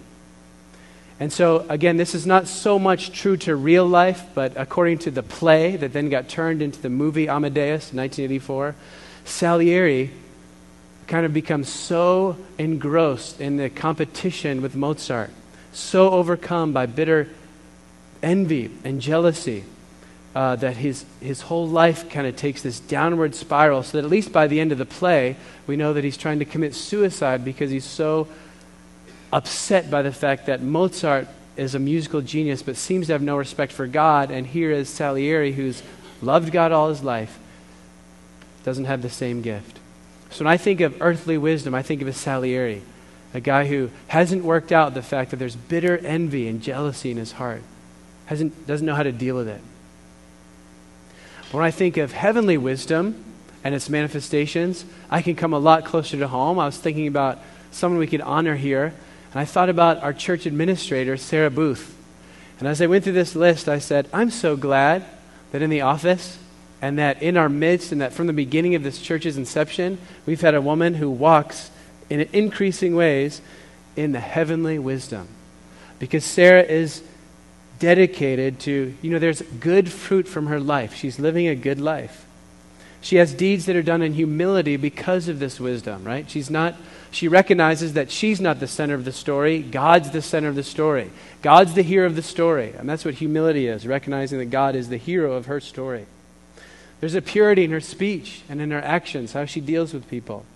And 1.20 1.30
so, 1.30 1.66
again, 1.68 1.98
this 1.98 2.14
is 2.14 2.24
not 2.26 2.48
so 2.48 2.78
much 2.78 3.12
true 3.12 3.36
to 3.36 3.54
real 3.54 3.86
life, 3.86 4.24
but 4.34 4.54
according 4.56 5.00
to 5.00 5.10
the 5.10 5.22
play 5.22 5.76
that 5.76 5.92
then 5.92 6.08
got 6.08 6.30
turned 6.30 6.62
into 6.62 6.80
the 6.80 6.88
movie 6.88 7.28
Amadeus 7.28 7.92
in 7.92 7.98
1984, 7.98 8.74
Salieri 9.26 10.12
kind 11.08 11.26
of 11.26 11.34
becomes 11.34 11.68
so 11.68 12.38
engrossed 12.56 13.38
in 13.38 13.58
the 13.58 13.68
competition 13.68 14.62
with 14.62 14.74
Mozart, 14.74 15.28
so 15.74 16.08
overcome 16.08 16.72
by 16.72 16.86
bitter 16.86 17.28
envy 18.22 18.70
and 18.82 18.98
jealousy, 18.98 19.64
uh, 20.34 20.56
that 20.56 20.76
his, 20.76 21.04
his 21.20 21.42
whole 21.42 21.68
life 21.68 22.08
kind 22.08 22.26
of 22.26 22.36
takes 22.36 22.62
this 22.62 22.80
downward 22.80 23.34
spiral, 23.34 23.82
so 23.82 23.98
that 23.98 24.04
at 24.04 24.10
least 24.10 24.32
by 24.32 24.46
the 24.46 24.60
end 24.60 24.72
of 24.72 24.78
the 24.78 24.86
play, 24.86 25.36
we 25.66 25.76
know 25.76 25.92
that 25.92 26.04
he's 26.04 26.16
trying 26.16 26.38
to 26.38 26.44
commit 26.44 26.74
suicide 26.74 27.44
because 27.44 27.70
he's 27.70 27.84
so 27.84 28.26
upset 29.32 29.90
by 29.90 30.02
the 30.02 30.12
fact 30.12 30.46
that 30.46 30.62
Mozart 30.62 31.28
is 31.56 31.74
a 31.74 31.78
musical 31.78 32.22
genius 32.22 32.62
but 32.62 32.76
seems 32.76 33.08
to 33.08 33.12
have 33.12 33.22
no 33.22 33.36
respect 33.36 33.72
for 33.72 33.86
God, 33.86 34.30
and 34.30 34.46
here 34.46 34.70
is 34.70 34.88
Salieri, 34.88 35.52
who's 35.52 35.82
loved 36.22 36.50
God 36.50 36.72
all 36.72 36.88
his 36.88 37.02
life, 37.02 37.38
doesn't 38.64 38.86
have 38.86 39.02
the 39.02 39.10
same 39.10 39.42
gift. 39.42 39.78
So 40.30 40.44
when 40.44 40.52
I 40.52 40.56
think 40.56 40.80
of 40.80 41.02
earthly 41.02 41.36
wisdom, 41.36 41.74
I 41.74 41.82
think 41.82 42.00
of 42.00 42.08
a 42.08 42.12
Salieri. 42.14 42.80
a 43.34 43.40
guy 43.40 43.66
who 43.66 43.90
hasn't 44.08 44.44
worked 44.44 44.72
out 44.72 44.94
the 44.94 45.02
fact 45.02 45.30
that 45.30 45.38
there's 45.38 45.56
bitter 45.56 45.98
envy 45.98 46.48
and 46.48 46.62
jealousy 46.62 47.10
in 47.10 47.16
his 47.16 47.32
heart, 47.32 47.62
hasn't, 48.26 48.66
doesn't 48.66 48.86
know 48.86 48.94
how 48.94 49.02
to 49.02 49.12
deal 49.12 49.36
with 49.36 49.48
it. 49.48 49.60
When 51.52 51.62
I 51.62 51.70
think 51.70 51.98
of 51.98 52.12
heavenly 52.12 52.56
wisdom 52.56 53.22
and 53.62 53.74
its 53.74 53.90
manifestations, 53.90 54.86
I 55.10 55.20
can 55.20 55.36
come 55.36 55.52
a 55.52 55.58
lot 55.58 55.84
closer 55.84 56.16
to 56.16 56.26
home. 56.26 56.58
I 56.58 56.64
was 56.64 56.78
thinking 56.78 57.06
about 57.06 57.40
someone 57.70 57.98
we 57.98 58.06
could 58.06 58.22
honor 58.22 58.56
here, 58.56 58.94
and 59.32 59.40
I 59.40 59.44
thought 59.44 59.68
about 59.68 60.02
our 60.02 60.14
church 60.14 60.46
administrator, 60.46 61.18
Sarah 61.18 61.50
Booth. 61.50 61.94
And 62.58 62.66
as 62.66 62.80
I 62.80 62.86
went 62.86 63.04
through 63.04 63.12
this 63.12 63.36
list, 63.36 63.68
I 63.68 63.80
said, 63.80 64.08
I'm 64.14 64.30
so 64.30 64.56
glad 64.56 65.04
that 65.50 65.60
in 65.60 65.68
the 65.68 65.82
office 65.82 66.38
and 66.80 66.98
that 66.98 67.22
in 67.22 67.36
our 67.36 67.50
midst, 67.50 67.92
and 67.92 68.00
that 68.00 68.14
from 68.14 68.26
the 68.26 68.32
beginning 68.32 68.74
of 68.74 68.82
this 68.82 69.00
church's 69.00 69.36
inception, 69.36 69.98
we've 70.24 70.40
had 70.40 70.54
a 70.54 70.60
woman 70.60 70.94
who 70.94 71.10
walks 71.10 71.70
in 72.08 72.20
increasing 72.32 72.96
ways 72.96 73.42
in 73.94 74.12
the 74.12 74.20
heavenly 74.20 74.78
wisdom. 74.78 75.28
Because 75.98 76.24
Sarah 76.24 76.62
is 76.62 77.02
dedicated 77.82 78.60
to, 78.60 78.94
you 79.02 79.10
know, 79.10 79.18
there's 79.18 79.42
good 79.42 79.90
fruit 79.90 80.28
from 80.28 80.46
her 80.46 80.60
life. 80.60 80.94
She's 80.94 81.18
living 81.18 81.48
a 81.48 81.56
good 81.56 81.80
life. 81.80 82.24
She 83.00 83.16
has 83.16 83.34
deeds 83.34 83.66
that 83.66 83.74
are 83.74 83.82
done 83.82 84.02
in 84.02 84.14
humility 84.14 84.76
because 84.76 85.26
of 85.26 85.40
this 85.40 85.58
wisdom, 85.58 86.04
right? 86.04 86.30
She's 86.30 86.48
not 86.48 86.76
she 87.10 87.28
recognizes 87.28 87.92
that 87.92 88.10
she's 88.10 88.40
not 88.40 88.58
the 88.58 88.66
center 88.66 88.94
of 88.94 89.04
the 89.04 89.12
story, 89.12 89.60
God's 89.60 90.12
the 90.12 90.22
center 90.22 90.48
of 90.48 90.54
the 90.54 90.62
story. 90.62 91.10
God's 91.42 91.74
the 91.74 91.82
hero 91.82 92.06
of 92.06 92.16
the 92.16 92.22
story. 92.22 92.72
And 92.78 92.88
that's 92.88 93.04
what 93.04 93.14
humility 93.14 93.66
is, 93.66 93.86
recognizing 93.86 94.38
that 94.38 94.46
God 94.46 94.74
is 94.74 94.88
the 94.88 94.96
hero 94.96 95.32
of 95.32 95.44
her 95.46 95.60
story. 95.60 96.06
There's 97.00 97.14
a 97.14 97.20
purity 97.20 97.64
in 97.64 97.70
her 97.72 97.80
speech 97.80 98.42
and 98.48 98.62
in 98.62 98.70
her 98.70 98.80
actions, 98.80 99.32
how 99.32 99.44
she 99.44 99.60
deals 99.60 99.92
with 99.92 100.08
people. 100.08 100.46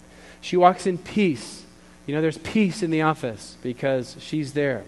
She 0.40 0.56
walks 0.56 0.86
in 0.86 0.96
peace. 0.96 1.64
You 2.06 2.14
know, 2.14 2.22
there's 2.22 2.38
peace 2.38 2.82
in 2.82 2.90
the 2.90 3.02
office 3.02 3.56
because 3.62 4.16
she's 4.20 4.54
there. 4.54 4.84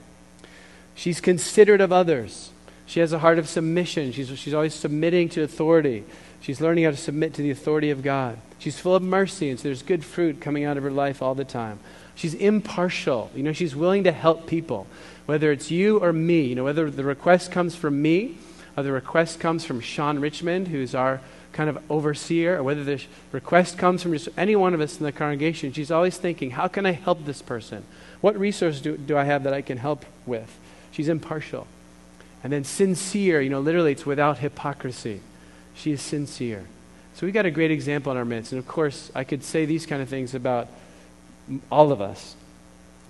She's 0.98 1.20
considerate 1.20 1.80
of 1.80 1.92
others. 1.92 2.50
She 2.84 2.98
has 2.98 3.12
a 3.12 3.20
heart 3.20 3.38
of 3.38 3.48
submission. 3.48 4.10
She's, 4.10 4.36
she's 4.36 4.52
always 4.52 4.74
submitting 4.74 5.28
to 5.28 5.44
authority. 5.44 6.02
She's 6.40 6.60
learning 6.60 6.82
how 6.82 6.90
to 6.90 6.96
submit 6.96 7.34
to 7.34 7.42
the 7.42 7.52
authority 7.52 7.90
of 7.90 8.02
God. 8.02 8.36
She's 8.58 8.80
full 8.80 8.96
of 8.96 9.02
mercy, 9.04 9.48
and 9.48 9.60
so 9.60 9.68
there's 9.68 9.82
good 9.82 10.04
fruit 10.04 10.40
coming 10.40 10.64
out 10.64 10.76
of 10.76 10.82
her 10.82 10.90
life 10.90 11.22
all 11.22 11.36
the 11.36 11.44
time. 11.44 11.78
She's 12.16 12.34
impartial. 12.34 13.30
You 13.32 13.44
know, 13.44 13.52
she's 13.52 13.76
willing 13.76 14.02
to 14.04 14.10
help 14.10 14.48
people, 14.48 14.88
whether 15.26 15.52
it's 15.52 15.70
you 15.70 15.98
or 15.98 16.12
me. 16.12 16.40
You 16.46 16.56
know, 16.56 16.64
whether 16.64 16.90
the 16.90 17.04
request 17.04 17.52
comes 17.52 17.76
from 17.76 18.02
me 18.02 18.36
or 18.76 18.82
the 18.82 18.90
request 18.90 19.38
comes 19.38 19.64
from 19.64 19.80
Sean 19.80 20.18
Richmond, 20.18 20.66
who's 20.66 20.96
our 20.96 21.20
kind 21.52 21.70
of 21.70 21.78
overseer, 21.88 22.56
or 22.56 22.64
whether 22.64 22.82
the 22.82 23.00
request 23.30 23.78
comes 23.78 24.02
from 24.02 24.14
just 24.14 24.30
any 24.36 24.56
one 24.56 24.74
of 24.74 24.80
us 24.80 24.98
in 24.98 25.04
the 25.04 25.12
congregation, 25.12 25.72
she's 25.72 25.92
always 25.92 26.16
thinking, 26.16 26.50
how 26.50 26.66
can 26.66 26.86
I 26.86 26.90
help 26.90 27.24
this 27.24 27.40
person? 27.40 27.84
What 28.20 28.36
resource 28.36 28.80
do, 28.80 28.96
do 28.96 29.16
I 29.16 29.22
have 29.22 29.44
that 29.44 29.54
I 29.54 29.62
can 29.62 29.78
help 29.78 30.04
with? 30.26 30.58
She's 30.98 31.08
impartial. 31.08 31.68
And 32.42 32.52
then 32.52 32.64
sincere, 32.64 33.40
you 33.40 33.50
know, 33.50 33.60
literally 33.60 33.92
it's 33.92 34.04
without 34.04 34.38
hypocrisy. 34.38 35.20
She 35.76 35.92
is 35.92 36.02
sincere. 36.02 36.66
So 37.14 37.24
we 37.24 37.30
got 37.30 37.46
a 37.46 37.52
great 37.52 37.70
example 37.70 38.10
in 38.10 38.18
our 38.18 38.24
midst. 38.24 38.50
And 38.50 38.58
of 38.58 38.66
course, 38.66 39.12
I 39.14 39.22
could 39.22 39.44
say 39.44 39.64
these 39.64 39.86
kind 39.86 40.02
of 40.02 40.08
things 40.08 40.34
about 40.34 40.66
all 41.70 41.92
of 41.92 42.00
us. 42.00 42.34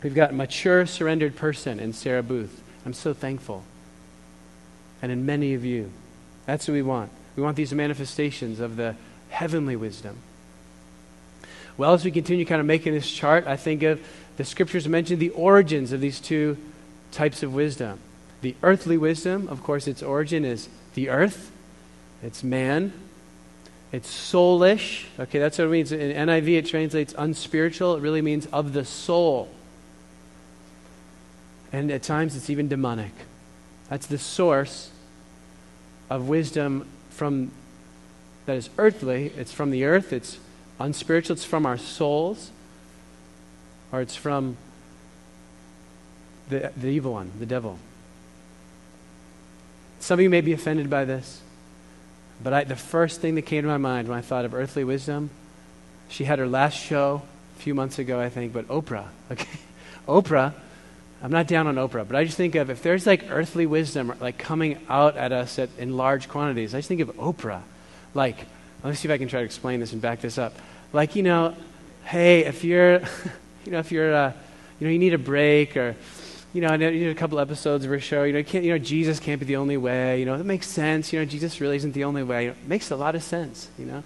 We've 0.03 0.15
got 0.15 0.33
a 0.33 0.33
mature, 0.35 0.85
surrendered 0.85 1.35
person 1.35 1.81
in 1.81 1.95
Sarah 1.95 2.23
Booth. 2.23 2.63
I'm 2.85 2.93
so 2.93 3.15
thankful. 3.15 3.65
And 5.01 5.11
in 5.11 5.25
many 5.25 5.55
of 5.55 5.65
you. 5.65 5.91
That's 6.45 6.69
what 6.69 6.75
we 6.75 6.83
want. 6.83 7.11
We 7.37 7.43
want 7.43 7.57
these 7.57 7.73
manifestations 7.73 8.61
of 8.61 8.77
the 8.77 8.97
heavenly 9.31 9.77
wisdom. 9.77 10.19
Well, 11.79 11.95
as 11.95 12.05
we 12.05 12.11
continue 12.11 12.45
kind 12.45 12.61
of 12.61 12.67
making 12.67 12.93
this 12.93 13.11
chart, 13.11 13.47
I 13.47 13.57
think 13.57 13.83
of 13.83 13.99
the 14.37 14.45
scriptures 14.45 14.87
mention 14.87 15.19
the 15.19 15.31
origins 15.31 15.93
of 15.93 16.03
these 16.03 16.21
two 16.21 16.59
types 17.13 17.43
of 17.43 17.55
wisdom. 17.55 17.99
The 18.41 18.55
earthly 18.63 18.97
wisdom, 18.97 19.49
of 19.49 19.63
course, 19.63 19.87
its 19.87 20.03
origin 20.03 20.45
is 20.45 20.69
the 20.95 21.09
earth, 21.09 21.51
it's 22.23 22.43
man, 22.43 22.93
it's 23.91 24.11
soulish. 24.11 25.07
Okay, 25.19 25.39
that's 25.39 25.59
what 25.59 25.65
it 25.65 25.71
means. 25.71 25.93
In 25.93 26.29
NIV, 26.29 26.59
it 26.59 26.67
translates 26.67 27.15
unspiritual. 27.17 27.97
It 27.97 28.03
really 28.03 28.21
means 28.21 28.47
of 28.47 28.73
the 28.73 28.85
soul. 28.85 29.49
And 31.73 31.91
at 31.91 32.03
times, 32.03 32.37
it's 32.37 32.51
even 32.51 32.69
demonic. 32.69 33.13
That's 33.89 34.07
the 34.07 34.19
source 34.19 34.91
of 36.11 36.29
wisdom 36.29 36.87
from 37.11 37.51
that 38.47 38.57
is 38.57 38.71
earthly. 38.79 39.33
It's 39.37 39.53
from 39.53 39.71
the 39.71 39.85
earth. 39.85 40.13
It's 40.13 40.39
unspiritual. 40.79 41.35
It's 41.35 41.45
from 41.45 41.67
our 41.67 41.79
souls, 41.79 42.51
or 43.93 44.01
it's 44.01 44.17
from 44.17 44.57
the, 46.49 46.73
the 46.77 46.89
evil 46.89 47.13
one, 47.13 47.33
the 47.39 47.47
devil. 47.47 47.79
Some 50.01 50.19
of 50.19 50.23
you 50.23 50.31
may 50.31 50.41
be 50.41 50.53
offended 50.53 50.89
by 50.89 51.05
this, 51.05 51.41
but 52.43 52.53
I, 52.53 52.65
the 52.65 52.77
first 52.77 53.21
thing 53.21 53.35
that 53.35 53.43
came 53.43 53.63
to 53.63 53.69
my 53.69 53.79
mind 53.79 54.09
when 54.09 54.17
I 54.17 54.21
thought 54.21 54.45
of 54.45 54.55
earthly 54.55 54.85
wisdom, 54.85 55.31
she 56.09 56.25
had 56.25 56.39
her 56.39 56.47
last 56.47 56.75
show 56.75 57.23
a 57.57 57.61
few 57.61 57.75
months 57.75 57.99
ago, 57.99 58.21
I 58.21 58.29
think, 58.29 58.53
but 58.53 58.67
Oprah. 58.69 59.09
Okay, 59.31 59.59
Oprah. 60.07 60.55
I'm 61.23 61.33
not 61.33 61.49
down 61.49 61.67
on 61.67 61.75
Oprah, 61.75 62.07
but 62.07 62.17
I 62.17 62.25
just 62.25 62.37
think 62.37 62.55
of 62.55 62.71
if 62.71 62.83
there's 62.83 63.05
like 63.05 63.25
earthly 63.29 63.67
wisdom 63.67 64.15
like 64.21 64.39
coming 64.39 64.79
out 64.89 65.17
at 65.17 65.33
us 65.33 65.59
at, 65.59 65.69
in 65.77 65.97
large 65.97 66.29
quantities, 66.29 66.75
I 66.75 66.79
just 66.79 66.89
think 66.89 67.01
of 67.01 67.09
Oprah. 67.17 67.63
Like, 68.15 68.37
let 68.85 68.91
me 68.91 68.97
see 68.97 69.09
if 69.09 69.13
I 69.13 69.19
can 69.19 69.29
try 69.29 69.41
to 69.41 69.45
explain 69.45 69.81
this 69.81 69.93
and 69.93 70.01
back 70.01 70.21
this 70.21 70.39
up. 70.39 70.55
Like, 70.93 71.17
you 71.17 71.25
know, 71.25 71.57
hey, 72.05 72.45
if 72.45 72.63
you're, 72.63 73.01
you 73.65 73.73
know, 73.73 73.81
if 73.81 73.91
you're, 73.91 74.15
uh, 74.15 74.33
you 74.79 74.87
know, 74.87 74.93
you 74.93 74.99
need 74.99 75.13
a 75.13 75.19
break 75.19 75.77
or, 75.77 75.97
you 76.53 76.63
know, 76.63 76.69
I 76.69 76.77
know 76.77 76.89
you 76.89 77.01
need 77.01 77.11
a 77.11 77.15
couple 77.15 77.39
episodes 77.39 77.85
of 77.85 77.91
her 77.91 78.01
show. 78.01 78.25
You 78.25 78.33
know, 78.33 78.43
can't, 78.43 78.65
you 78.65 78.73
know, 78.73 78.79
Jesus 78.79 79.21
can't 79.21 79.39
be 79.39 79.47
the 79.47 79.57
only 79.57 79.77
way. 79.77 80.19
You 80.19 80.25
know, 80.25 80.39
that 80.39 80.45
makes 80.45 80.67
sense. 80.67 81.13
You 81.13 81.19
know, 81.19 81.25
Jesus 81.25 81.61
really 81.61 81.77
isn't 81.77 81.93
the 81.93 82.05
only 82.05 82.23
way. 82.23 82.45
You 82.45 82.49
know, 82.51 82.57
it 82.63 82.69
makes 82.69 82.91
a 82.91 82.97
lot 82.97 83.15
of 83.15 83.23
sense. 83.23 83.69
You 83.79 83.85
know, 83.85 84.03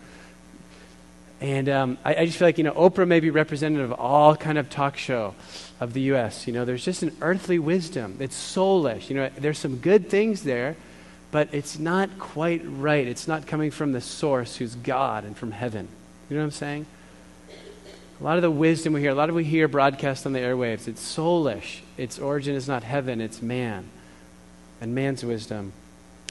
and 1.40 1.68
um, 1.68 1.98
I, 2.04 2.14
I, 2.14 2.26
just 2.26 2.38
feel 2.38 2.48
like 2.48 2.58
you 2.58 2.64
know, 2.64 2.72
Oprah 2.72 3.06
may 3.06 3.20
be 3.20 3.30
representative 3.30 3.90
of 3.90 3.98
all 3.98 4.36
kind 4.36 4.58
of 4.58 4.70
talk 4.70 4.96
show 4.96 5.34
of 5.80 5.92
the 5.92 6.00
U.S. 6.02 6.46
You 6.46 6.52
know, 6.52 6.64
there's 6.64 6.84
just 6.84 7.02
an 7.02 7.16
earthly 7.20 7.58
wisdom. 7.58 8.16
It's 8.20 8.36
soulish. 8.36 9.08
You 9.08 9.16
know, 9.16 9.30
there's 9.36 9.58
some 9.58 9.78
good 9.78 10.08
things 10.08 10.42
there, 10.42 10.76
but 11.30 11.48
it's 11.52 11.78
not 11.78 12.18
quite 12.18 12.62
right. 12.64 13.06
It's 13.06 13.28
not 13.28 13.46
coming 13.46 13.70
from 13.70 13.92
the 13.92 14.00
source, 14.00 14.56
who's 14.56 14.74
God 14.74 15.24
and 15.24 15.36
from 15.36 15.52
heaven. 15.52 15.88
You 16.28 16.36
know 16.36 16.42
what 16.42 16.46
I'm 16.46 16.50
saying? 16.52 16.86
A 18.22 18.24
lot 18.24 18.36
of 18.36 18.42
the 18.42 18.52
wisdom 18.52 18.92
we 18.92 19.00
hear, 19.00 19.10
a 19.10 19.16
lot 19.16 19.30
of 19.30 19.34
we 19.34 19.42
hear 19.42 19.66
broadcast 19.66 20.26
on 20.26 20.32
the 20.32 20.38
airwaves, 20.38 20.86
it's 20.86 21.02
soulish. 21.02 21.80
Its 21.96 22.20
origin 22.20 22.54
is 22.54 22.68
not 22.68 22.84
heaven, 22.84 23.20
it's 23.20 23.42
man. 23.42 23.88
And 24.80 24.94
man's 24.94 25.24
wisdom 25.24 25.72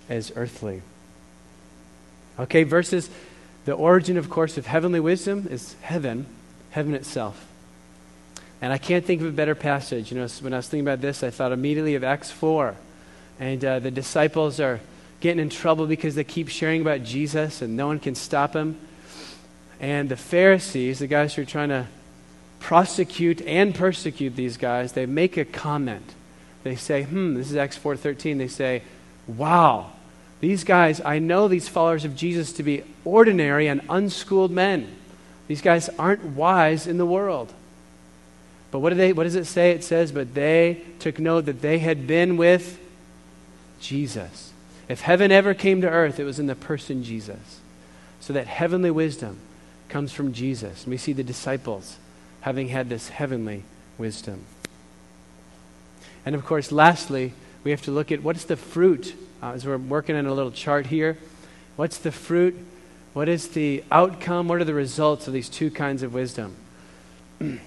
is 0.09 0.31
earthly. 0.37 0.83
Okay, 2.39 2.63
verses, 2.63 3.09
the 3.65 3.73
origin, 3.73 4.15
of 4.15 4.29
course, 4.29 4.57
of 4.57 4.67
heavenly 4.67 5.01
wisdom 5.01 5.49
is 5.51 5.75
heaven, 5.81 6.27
heaven 6.69 6.93
itself. 6.93 7.45
And 8.61 8.71
I 8.71 8.77
can't 8.77 9.03
think 9.03 9.19
of 9.19 9.27
a 9.27 9.31
better 9.31 9.53
passage. 9.53 10.13
You 10.13 10.17
know, 10.17 10.27
when 10.39 10.53
I 10.53 10.57
was 10.57 10.69
thinking 10.69 10.87
about 10.87 11.01
this, 11.01 11.23
I 11.23 11.29
thought 11.29 11.51
immediately 11.51 11.95
of 11.95 12.05
Acts 12.05 12.31
4. 12.31 12.73
And 13.37 13.65
uh, 13.65 13.79
the 13.79 13.91
disciples 13.91 14.61
are 14.61 14.79
getting 15.19 15.41
in 15.41 15.49
trouble 15.49 15.87
because 15.87 16.15
they 16.15 16.23
keep 16.23 16.47
sharing 16.47 16.79
about 16.79 17.03
Jesus 17.03 17.61
and 17.61 17.75
no 17.75 17.87
one 17.87 17.99
can 17.99 18.15
stop 18.15 18.53
them. 18.53 18.79
And 19.81 20.09
the 20.09 20.15
Pharisees, 20.15 20.99
the 20.99 21.07
guys 21.07 21.33
who 21.33 21.41
are 21.41 21.45
trying 21.45 21.69
to 21.69 21.87
prosecute 22.59 23.41
and 23.41 23.73
persecute 23.73 24.35
these 24.35 24.55
guys, 24.55 24.93
they 24.93 25.07
make 25.07 25.37
a 25.37 25.43
comment. 25.43 26.13
They 26.63 26.75
say, 26.75 27.01
hmm, 27.01 27.33
this 27.33 27.49
is 27.49 27.57
Acts 27.57 27.79
4.13. 27.79 28.37
They 28.37 28.47
say, 28.47 28.83
wow, 29.25 29.91
these 30.39 30.63
guys, 30.63 31.01
I 31.03 31.17
know 31.17 31.47
these 31.47 31.67
followers 31.67 32.05
of 32.05 32.15
Jesus 32.15 32.53
to 32.53 32.63
be 32.63 32.83
ordinary 33.03 33.67
and 33.67 33.81
unschooled 33.89 34.51
men. 34.51 34.95
These 35.47 35.61
guys 35.61 35.89
aren't 35.97 36.23
wise 36.23 36.85
in 36.85 36.99
the 36.99 37.05
world. 37.05 37.51
But 38.69 38.79
what, 38.79 38.89
do 38.89 38.95
they, 38.95 39.13
what 39.13 39.23
does 39.23 39.35
it 39.35 39.45
say? 39.45 39.71
It 39.71 39.83
says, 39.83 40.11
but 40.11 40.35
they 40.35 40.83
took 40.99 41.17
note 41.17 41.45
that 41.45 41.61
they 41.61 41.79
had 41.79 42.05
been 42.05 42.37
with 42.37 42.79
Jesus. 43.79 44.53
If 44.87 45.01
heaven 45.01 45.31
ever 45.31 45.55
came 45.55 45.81
to 45.81 45.89
earth, 45.89 46.19
it 46.19 46.23
was 46.23 46.39
in 46.39 46.45
the 46.45 46.55
person 46.55 47.03
Jesus. 47.03 47.59
So 48.19 48.33
that 48.33 48.45
heavenly 48.45 48.91
wisdom 48.91 49.39
comes 49.91 50.11
from 50.11 50.33
Jesus. 50.33 50.83
And 50.83 50.91
we 50.91 50.97
see 50.97 51.13
the 51.13 51.23
disciples 51.23 51.97
having 52.41 52.69
had 52.69 52.89
this 52.89 53.09
heavenly 53.09 53.63
wisdom. 53.97 54.45
And 56.25 56.33
of 56.33 56.45
course, 56.45 56.71
lastly, 56.71 57.33
we 57.63 57.71
have 57.71 57.81
to 57.83 57.91
look 57.91 58.11
at 58.11 58.23
what's 58.23 58.45
the 58.45 58.57
fruit. 58.57 59.15
Uh, 59.43 59.51
as 59.51 59.65
we're 59.65 59.77
working 59.77 60.15
on 60.15 60.25
a 60.25 60.33
little 60.33 60.51
chart 60.51 60.87
here, 60.87 61.17
what's 61.75 61.97
the 61.97 62.11
fruit? 62.11 62.57
What 63.13 63.27
is 63.27 63.49
the 63.49 63.83
outcome? 63.91 64.47
What 64.47 64.61
are 64.61 64.63
the 64.63 64.73
results 64.73 65.27
of 65.27 65.33
these 65.33 65.49
two 65.49 65.69
kinds 65.69 66.01
of 66.01 66.13
wisdom? 66.13 66.55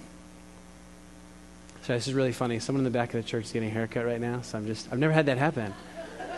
So 1.86 1.92
this 1.92 2.08
is 2.08 2.14
really 2.14 2.32
funny. 2.32 2.60
Someone 2.60 2.80
in 2.80 2.84
the 2.90 2.98
back 2.98 3.12
of 3.12 3.22
the 3.22 3.28
church 3.28 3.44
is 3.44 3.52
getting 3.52 3.68
a 3.68 3.72
haircut 3.72 4.06
right 4.06 4.18
now. 4.18 4.40
So 4.40 4.56
I'm 4.56 4.64
just, 4.64 4.90
I've 4.90 4.98
never 4.98 5.12
had 5.12 5.26
that 5.26 5.36
happen. 5.36 5.74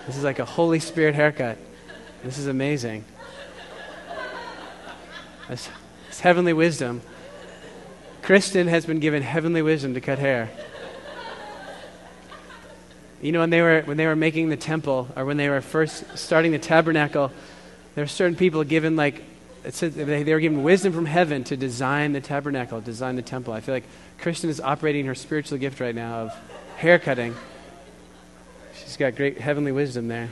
This 0.04 0.16
is 0.16 0.24
like 0.24 0.40
a 0.40 0.44
Holy 0.44 0.80
Spirit 0.80 1.14
haircut. 1.14 1.56
This 2.24 2.38
is 2.38 2.48
amazing. 2.48 3.04
It's, 5.48 5.68
it's 6.08 6.20
heavenly 6.20 6.52
wisdom 6.52 7.02
Kristen 8.26 8.66
has 8.66 8.84
been 8.84 8.98
given 8.98 9.22
heavenly 9.22 9.62
wisdom 9.62 9.94
to 9.94 10.00
cut 10.00 10.18
hair. 10.18 10.50
You 13.22 13.30
know, 13.30 13.38
when 13.38 13.50
they 13.50 13.62
were 13.62 13.82
when 13.82 13.96
they 13.96 14.06
were 14.06 14.16
making 14.16 14.48
the 14.48 14.56
temple, 14.56 15.06
or 15.14 15.24
when 15.24 15.36
they 15.36 15.48
were 15.48 15.60
first 15.60 16.18
starting 16.18 16.50
the 16.50 16.58
tabernacle, 16.58 17.30
there 17.94 18.02
were 18.02 18.08
certain 18.08 18.34
people 18.34 18.64
given 18.64 18.96
like 18.96 19.22
they, 19.62 19.88
they 19.90 20.34
were 20.34 20.40
given 20.40 20.64
wisdom 20.64 20.92
from 20.92 21.06
heaven 21.06 21.44
to 21.44 21.56
design 21.56 22.14
the 22.14 22.20
tabernacle, 22.20 22.80
design 22.80 23.14
the 23.14 23.22
temple. 23.22 23.52
I 23.52 23.60
feel 23.60 23.76
like 23.76 23.84
Kristen 24.18 24.50
is 24.50 24.60
operating 24.60 25.06
her 25.06 25.14
spiritual 25.14 25.58
gift 25.58 25.78
right 25.78 25.94
now 25.94 26.22
of 26.22 26.34
hair 26.78 26.98
cutting. 26.98 27.32
She's 28.74 28.96
got 28.96 29.14
great 29.14 29.38
heavenly 29.38 29.70
wisdom 29.70 30.08
there. 30.08 30.30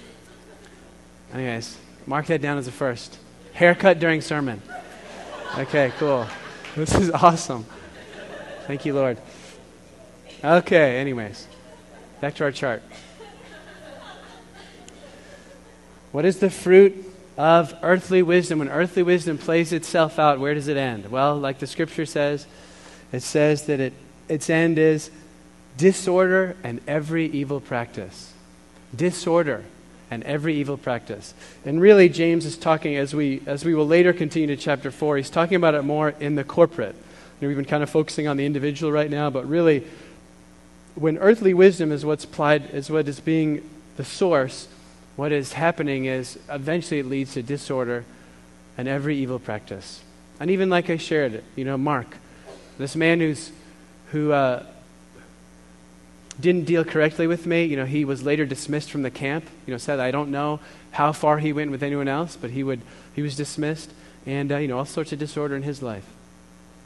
Anyways, 1.33 1.79
mark 2.07 2.27
that 2.27 2.43
down 2.43 2.59
as 2.59 2.67
a 2.67 2.73
first. 2.73 3.19
Haircut 3.53 4.01
during 4.01 4.21
sermon. 4.21 4.61
Okay, 5.57 5.93
cool. 5.99 6.27
This 6.75 6.93
is 6.97 7.13
awesome. 7.13 7.65
Thank 8.67 8.85
you, 8.85 8.93
Lord. 8.93 9.19
Okay, 10.43 10.99
anyways, 10.99 11.47
back 12.21 12.35
to 12.35 12.45
our 12.45 12.51
chart. 12.51 12.83
What 16.11 16.25
is 16.25 16.41
the 16.41 16.51
fruit 16.51 17.07
of 17.39 17.73
earthly 17.83 18.21
wisdom? 18.21 18.59
When 18.59 18.69
earthly 18.69 19.05
wisdom 19.05 19.39
plays 19.39 19.73
itself 19.73 20.19
out, 20.19 20.41
where 20.41 20.55
does 20.55 20.67
it 20.67 20.77
end? 20.77 21.13
Well, 21.13 21.39
like 21.39 21.61
the 21.61 21.69
scripture 21.69 22.05
says, 22.05 22.49
it 23.13 23.21
says 23.21 23.67
that 23.67 23.79
it, 23.79 23.93
its 24.29 24.51
end 24.51 24.77
is 24.77 25.13
disorder 25.77 26.57
and 26.65 26.81
every 26.89 27.27
evil 27.27 27.61
practice. 27.61 28.33
Disorder 28.93 29.65
and 30.15 30.23
every 30.23 30.55
evil 30.55 30.77
practice. 30.77 31.35
And 31.65 31.81
really, 31.81 32.09
James 32.09 32.47
is 32.47 32.57
talking, 32.57 32.97
as 32.97 33.13
we, 33.15 33.43
as 33.47 33.65
we 33.65 33.75
will 33.75 33.87
later 33.87 34.13
continue 34.13 34.47
to 34.47 34.57
chapter 34.57 34.93
4, 34.93 35.17
he's 35.17 35.29
talking 35.29 35.57
about 35.57 35.75
it 35.75 35.83
more 35.83 36.15
in 36.21 36.37
the 36.37 36.45
corporate. 36.45 36.95
You 36.95 37.03
know, 37.43 37.49
we've 37.49 37.57
been 37.57 37.67
kind 37.67 37.83
of 37.83 37.91
focusing 37.91 38.29
on 38.29 38.37
the 38.37 38.47
individual 38.47 38.93
right 38.93 39.11
now, 39.11 39.29
but 39.29 39.49
really, 39.49 39.85
when 40.95 41.19
earthly 41.19 41.53
wisdom 41.53 41.91
is 41.91 42.05
what's 42.05 42.23
applied, 42.23 42.71
is 42.71 42.89
what 42.89 43.09
is 43.09 43.19
being 43.19 43.69
the 43.97 44.05
source, 44.05 44.69
what 45.17 45.33
is 45.33 45.55
happening 45.55 46.05
is 46.05 46.39
eventually 46.49 47.01
it 47.01 47.07
leads 47.07 47.35
to 47.35 47.43
disorder 47.43 48.05
and 48.79 48.87
every 48.87 49.17
evil 49.17 49.41
practice. 49.41 50.01
And 50.39 50.49
even 50.51 50.71
like 50.71 50.91
I 50.91 50.97
shared, 50.97 51.43
you 51.57 51.65
know, 51.65 51.77
Mark, 51.77 52.17
this 52.79 52.95
man 52.95 53.19
who's, 53.19 53.51
who, 54.13 54.31
uh, 54.31 54.65
didn't 56.41 56.65
deal 56.65 56.85
correctly 56.85 57.27
with 57.27 57.47
me. 57.47 57.65
You 57.65 57.77
know, 57.77 57.85
he 57.85 58.05
was 58.05 58.23
later 58.23 58.45
dismissed 58.45 58.91
from 58.91 59.03
the 59.03 59.11
camp. 59.11 59.45
You 59.67 59.73
know, 59.73 59.79
said 59.79 60.01
I 60.01 60.11
don't 60.11 60.31
know 60.31 60.61
how 60.93 61.13
far 61.13 61.39
he 61.39 61.53
went 61.53 61.71
with 61.71 61.83
anyone 61.83 62.09
else, 62.09 62.37
but 62.37 62.51
he 62.51 62.63
would 62.63 62.81
he 63.15 63.23
was 63.23 63.37
dismissed, 63.37 63.93
and 64.27 64.51
uh, 64.51 64.57
you 64.59 64.69
know 64.69 64.79
all 64.79 64.85
sorts 64.85 65.13
of 65.13 65.19
disorder 65.19 65.57
in 65.57 65.63
his 65.63 65.83
life. 65.83 66.05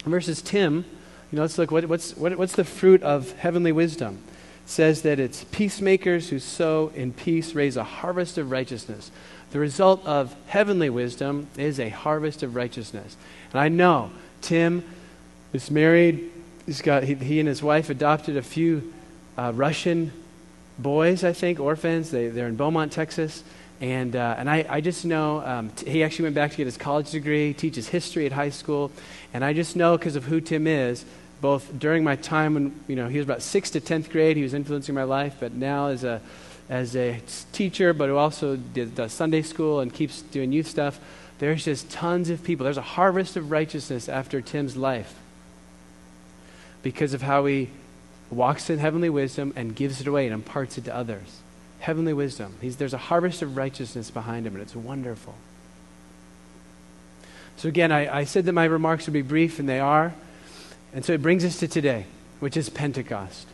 Versus 0.05 0.43
Tim, 0.43 0.85
you 1.31 1.37
know, 1.37 1.43
let's 1.43 1.59
look 1.59 1.71
what, 1.71 1.87
what's 1.87 2.17
what, 2.17 2.37
what's 2.37 2.55
the 2.55 2.65
fruit 2.65 3.03
of 3.03 3.33
heavenly 3.33 3.73
wisdom. 3.73 4.19
It 4.65 4.71
says 4.71 5.03
that 5.03 5.19
it's 5.19 5.45
peacemakers 5.45 6.29
who 6.29 6.39
sow 6.39 6.93
in 6.95 7.13
peace 7.13 7.55
raise 7.55 7.77
a 7.77 7.85
harvest 7.85 8.39
of 8.39 8.51
righteousness. 8.51 9.11
The 9.51 9.59
result 9.59 10.05
of 10.07 10.37
heavenly 10.49 10.91
wisdom 10.91 11.49
is 11.57 11.81
a 11.81 11.89
harvest 11.89 12.43
of 12.43 12.55
righteousness. 12.55 13.17
And 13.53 13.61
I 13.61 13.69
know 13.69 14.11
Tim 14.43 14.85
is 15.55 15.71
married. 15.71 16.31
He's 16.67 16.83
got 16.83 17.05
he, 17.05 17.15
he 17.15 17.41
and 17.41 17.49
his 17.49 17.63
wife 17.63 17.89
adopted 17.89 18.37
a 18.37 18.43
few 18.43 18.93
uh, 19.39 19.53
Russian 19.55 20.13
boys, 20.79 21.23
I 21.23 21.33
think, 21.33 21.61
orphans. 21.61 22.11
They, 22.11 22.29
they're 22.29 22.49
in 22.49 22.57
Beaumont, 22.57 22.93
Texas. 22.93 23.45
And, 23.81 24.17
uh, 24.17 24.35
and 24.37 24.51
I, 24.51 24.67
I 24.69 24.81
just 24.81 25.05
know 25.05 25.41
um, 25.41 25.71
t- 25.71 25.89
he 25.89 26.03
actually 26.03 26.25
went 26.25 26.35
back 26.35 26.51
to 26.51 26.57
get 26.57 26.67
his 26.67 26.77
college 26.77 27.13
degree, 27.13 27.55
teaches 27.55 27.89
history 27.89 28.27
at 28.27 28.33
high 28.33 28.51
school. 28.51 28.91
And 29.33 29.45
I 29.45 29.53
just 29.53 29.77
know 29.77 29.97
because 29.97 30.17
of 30.17 30.25
who 30.25 30.41
Tim 30.41 30.67
is, 30.67 31.05
both 31.41 31.79
during 31.79 32.03
my 32.03 32.17
time 32.17 32.55
when 32.55 32.81
you 32.89 32.97
know, 32.97 33.07
he 33.07 33.19
was 33.19 33.25
about 33.25 33.39
6th 33.39 33.73
to 33.73 33.81
10th 33.81 34.11
grade, 34.11 34.37
he 34.37 34.43
was 34.43 34.55
influencing 34.55 34.97
my 34.97 35.05
life, 35.05 35.37
but 35.39 35.53
now 35.53 35.87
as 35.87 36.03
a, 36.03 36.21
as 36.69 36.97
a 36.97 37.21
teacher, 37.53 37.93
but 37.93 38.09
who 38.09 38.17
also 38.17 38.57
did, 38.57 38.97
does 38.97 39.13
Sunday 39.13 39.43
school 39.43 39.79
and 39.79 39.95
keeps 39.95 40.23
doing 40.23 40.51
youth 40.51 40.67
stuff, 40.67 40.99
there's 41.39 41.65
just 41.65 41.89
tons 41.89 42.31
of 42.31 42.43
people. 42.43 42.65
There's 42.65 42.77
a 42.77 42.83
harvest 42.83 43.37
of 43.37 43.53
righteousness 43.53 44.09
after 44.09 44.41
Tim's 44.41 44.77
life 44.77 45.15
because 46.83 47.15
of 47.15 47.23
how 47.23 47.45
he 47.45 47.71
walks 48.31 48.71
in 48.71 48.79
heavenly 48.79 49.11
wisdom 49.11 49.53
and 49.57 49.75
gives 49.75 50.01
it 50.01 50.07
away 50.07 50.27
and 50.27 50.35
imparts 50.35 50.79
it 50.79 50.85
to 50.85 50.95
others. 50.95 51.41
Heavenly 51.81 52.13
wisdom. 52.13 52.55
He's, 52.61 52.77
there's 52.77 52.95
a 52.95 52.99
harvest 52.99 53.43
of 53.43 53.57
righteousness 53.57 54.11
behind 54.11 54.47
him, 54.47 54.55
and 54.55 54.63
it's 54.63 54.77
wonderful. 54.77 55.35
So, 57.57 57.69
again, 57.69 57.91
I, 57.91 58.19
I 58.21 58.25
said 58.25 58.45
that 58.45 58.53
my 58.53 58.65
remarks 58.65 59.07
would 59.07 59.13
be 59.13 59.23
brief, 59.23 59.59
and 59.59 59.69
they 59.69 59.81
are. 59.81 60.15
And 60.93 61.05
so 61.05 61.13
it 61.13 61.23
brings 61.23 61.45
us 61.45 61.59
to 61.59 61.69
today, 61.69 62.07
which 62.41 62.57
is 62.57 62.69
Pentecost. 62.69 63.47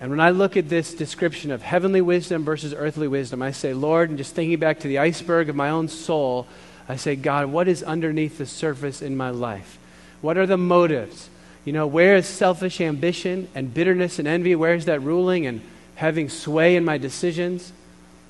And 0.00 0.10
when 0.10 0.20
I 0.20 0.30
look 0.30 0.56
at 0.56 0.68
this 0.68 0.94
description 0.94 1.50
of 1.52 1.62
heavenly 1.62 2.00
wisdom 2.00 2.44
versus 2.44 2.74
earthly 2.74 3.06
wisdom, 3.06 3.40
I 3.40 3.52
say, 3.52 3.72
Lord, 3.72 4.08
and 4.08 4.18
just 4.18 4.34
thinking 4.34 4.58
back 4.58 4.80
to 4.80 4.88
the 4.88 4.98
iceberg 4.98 5.48
of 5.48 5.54
my 5.54 5.70
own 5.70 5.86
soul, 5.88 6.48
I 6.88 6.96
say, 6.96 7.14
God, 7.14 7.46
what 7.46 7.68
is 7.68 7.82
underneath 7.82 8.38
the 8.38 8.46
surface 8.46 9.00
in 9.00 9.16
my 9.16 9.30
life? 9.30 9.78
What 10.20 10.36
are 10.36 10.46
the 10.46 10.56
motives? 10.56 11.28
You 11.64 11.72
know, 11.72 11.86
where 11.86 12.16
is 12.16 12.26
selfish 12.26 12.80
ambition 12.80 13.48
and 13.54 13.72
bitterness 13.72 14.18
and 14.18 14.26
envy? 14.26 14.56
Where 14.56 14.74
is 14.74 14.86
that 14.86 15.00
ruling 15.00 15.46
and 15.46 15.60
having 15.94 16.28
sway 16.28 16.74
in 16.74 16.84
my 16.84 16.98
decisions? 16.98 17.72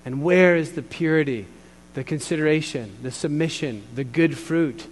And 0.05 0.23
where 0.23 0.57
is 0.57 0.73
the 0.73 0.83
purity, 0.83 1.47
the 1.95 2.05
consideration, 2.05 2.97
the 3.03 3.11
submission, 3.11 3.85
the 3.95 4.05
good 4.05 4.37
fruit, 4.37 4.87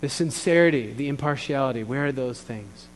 the 0.00 0.08
sincerity, 0.08 0.92
the 0.92 1.08
impartiality? 1.08 1.82
Where 1.82 2.06
are 2.06 2.12
those 2.12 2.40
things? 2.40 2.88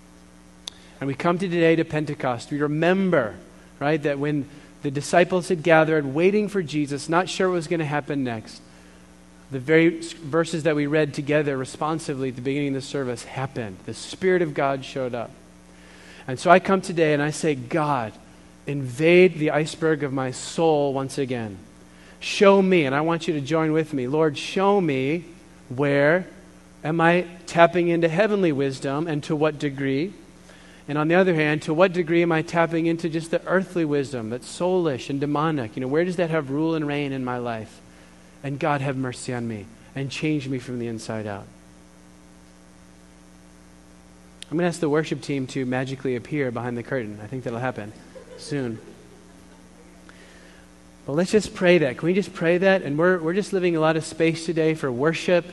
And 1.01 1.09
we 1.09 1.15
come 1.15 1.39
to 1.39 1.49
today 1.49 1.77
to 1.77 1.85
Pentecost. 1.85 2.51
We 2.51 2.61
remember, 2.61 3.37
right, 3.81 4.03
that 4.03 4.19
when 4.19 4.49
the 4.83 4.91
disciples 4.91 5.49
had 5.49 5.63
gathered, 5.63 6.05
waiting 6.05 6.49
for 6.49 6.63
Jesus, 6.63 7.09
not 7.09 7.29
sure 7.29 7.49
what 7.49 7.55
was 7.55 7.67
going 7.67 7.81
to 7.81 7.87
happen 7.87 8.25
next, 8.25 8.61
the 9.53 9.61
very 9.61 10.01
verses 10.01 10.63
that 10.63 10.75
we 10.75 10.87
read 10.87 11.13
together 11.13 11.59
responsively 11.59 12.31
at 12.31 12.37
the 12.37 12.43
beginning 12.43 12.69
of 12.69 12.75
the 12.75 12.81
service 12.81 13.25
happened. 13.25 13.77
The 13.85 13.93
Spirit 13.93 14.41
of 14.41 14.55
God 14.55 14.83
showed 14.83 15.15
up. 15.15 15.31
And 16.27 16.41
so 16.41 16.51
I 16.51 16.59
come 16.59 16.81
today 16.81 17.13
and 17.13 17.23
I 17.23 17.33
say, 17.33 17.55
God, 17.55 18.15
invade 18.67 19.39
the 19.39 19.51
iceberg 19.51 20.03
of 20.05 20.13
my 20.13 20.31
soul 20.31 20.95
once 20.95 21.19
again. 21.19 21.59
Show 22.19 22.63
me, 22.63 22.87
and 22.87 22.95
I 22.95 23.03
want 23.03 23.29
you 23.29 23.35
to 23.35 23.43
join 23.43 23.73
with 23.73 23.93
me. 23.93 24.07
Lord, 24.07 24.39
show 24.39 24.81
me 24.81 25.27
where 25.69 26.27
am 26.83 27.01
I 27.01 27.27
tapping 27.47 27.89
into 27.89 28.09
heavenly 28.09 28.53
wisdom 28.53 29.07
and 29.07 29.23
to 29.25 29.37
what 29.37 29.59
degree? 29.59 30.15
And 30.89 30.97
on 30.97 31.09
the 31.09 31.15
other 31.15 31.35
hand, 31.35 31.61
to 31.63 31.75
what 31.75 31.93
degree 31.93 32.23
am 32.23 32.33
I 32.33 32.41
tapping 32.41 32.87
into 32.87 33.11
just 33.11 33.31
the 33.31 33.45
earthly 33.47 33.85
wisdom 33.85 34.31
that's 34.31 34.49
soulish 34.49 35.11
and 35.11 35.21
demonic? 35.21 35.77
You 35.77 35.83
know, 35.83 35.89
where 35.89 36.07
does 36.07 36.17
that 36.17 36.31
have 36.31 36.51
rule 36.51 36.75
and 36.75 36.87
reign 36.87 37.13
in 37.13 37.23
my 37.23 37.37
life? 37.37 37.82
And 38.43 38.59
God, 38.59 38.81
have 38.81 38.97
mercy 38.97 39.33
on 39.33 39.47
me 39.47 39.67
and 39.95 40.11
change 40.11 40.49
me 40.49 40.59
from 40.59 40.79
the 40.79 40.87
inside 40.87 41.27
out. 41.27 41.47
I'm 44.51 44.59
going 44.59 44.65
to 44.65 44.69
ask 44.69 44.81
the 44.81 44.89
worship 44.89 45.23
team 45.23 45.47
to 45.49 45.65
magically 45.65 46.17
appear 46.17 46.51
behind 46.51 46.77
the 46.77 46.83
curtain. 46.83 47.19
I 47.23 47.27
think 47.27 47.45
that'll 47.45 47.59
happen 47.59 47.93
soon. 48.37 48.79
But 51.07 51.15
let's 51.15 51.31
just 51.31 51.55
pray 51.55 51.79
that. 51.79 51.99
Can 51.99 52.07
we 52.07 52.15
just 52.15 52.35
pray 52.35 52.59
that? 52.59 52.83
And 52.83 52.99
we're, 52.99 53.19
we're 53.19 53.35
just 53.35 53.53
living 53.53 53.77
a 53.77 53.81
lot 53.81 53.97
of 53.97 54.05
space 54.05 54.45
today 54.45 54.75
for 54.75 54.93
worship 54.93 55.47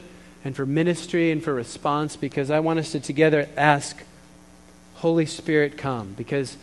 and 0.43 0.56
for 0.56 0.65
ministry 0.65 1.32
and 1.32 1.43
for 1.43 1.54
response 1.54 2.15
because 2.15 2.52
I 2.52 2.60
want 2.60 2.80
us 2.80 2.91
to 2.91 2.99
together 2.99 3.47
ask, 3.58 4.04
Holy 4.95 5.25
Spirit, 5.25 5.78
come. 5.78 6.13
Because 6.17 6.58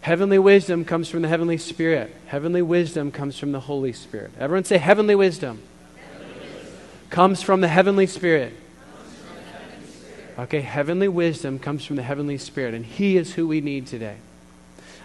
Heavenly 0.00 0.38
wisdom 0.38 0.84
comes 0.84 1.08
from 1.08 1.22
the 1.22 1.28
Heavenly 1.28 1.58
Spirit. 1.58 2.14
Heavenly 2.26 2.62
wisdom 2.62 3.10
comes 3.10 3.38
from 3.38 3.52
the 3.52 3.60
Holy 3.60 3.92
Spirit. 3.92 4.30
Everyone 4.38 4.64
say, 4.64 4.78
Heavenly 4.78 5.14
wisdom, 5.14 5.60
heavenly 5.96 6.40
wisdom. 6.40 6.76
comes 7.10 7.42
from 7.42 7.60
the 7.60 7.68
Heavenly 7.68 8.06
Spirit. 8.06 8.54
Okay, 10.38 10.60
heavenly 10.60 11.08
wisdom 11.08 11.58
comes 11.58 11.84
from 11.84 11.96
the 11.96 12.02
Heavenly 12.02 12.38
Spirit, 12.38 12.72
and 12.72 12.86
He 12.86 13.16
is 13.16 13.34
who 13.34 13.48
we 13.48 13.60
need 13.60 13.88
today. 13.88 14.16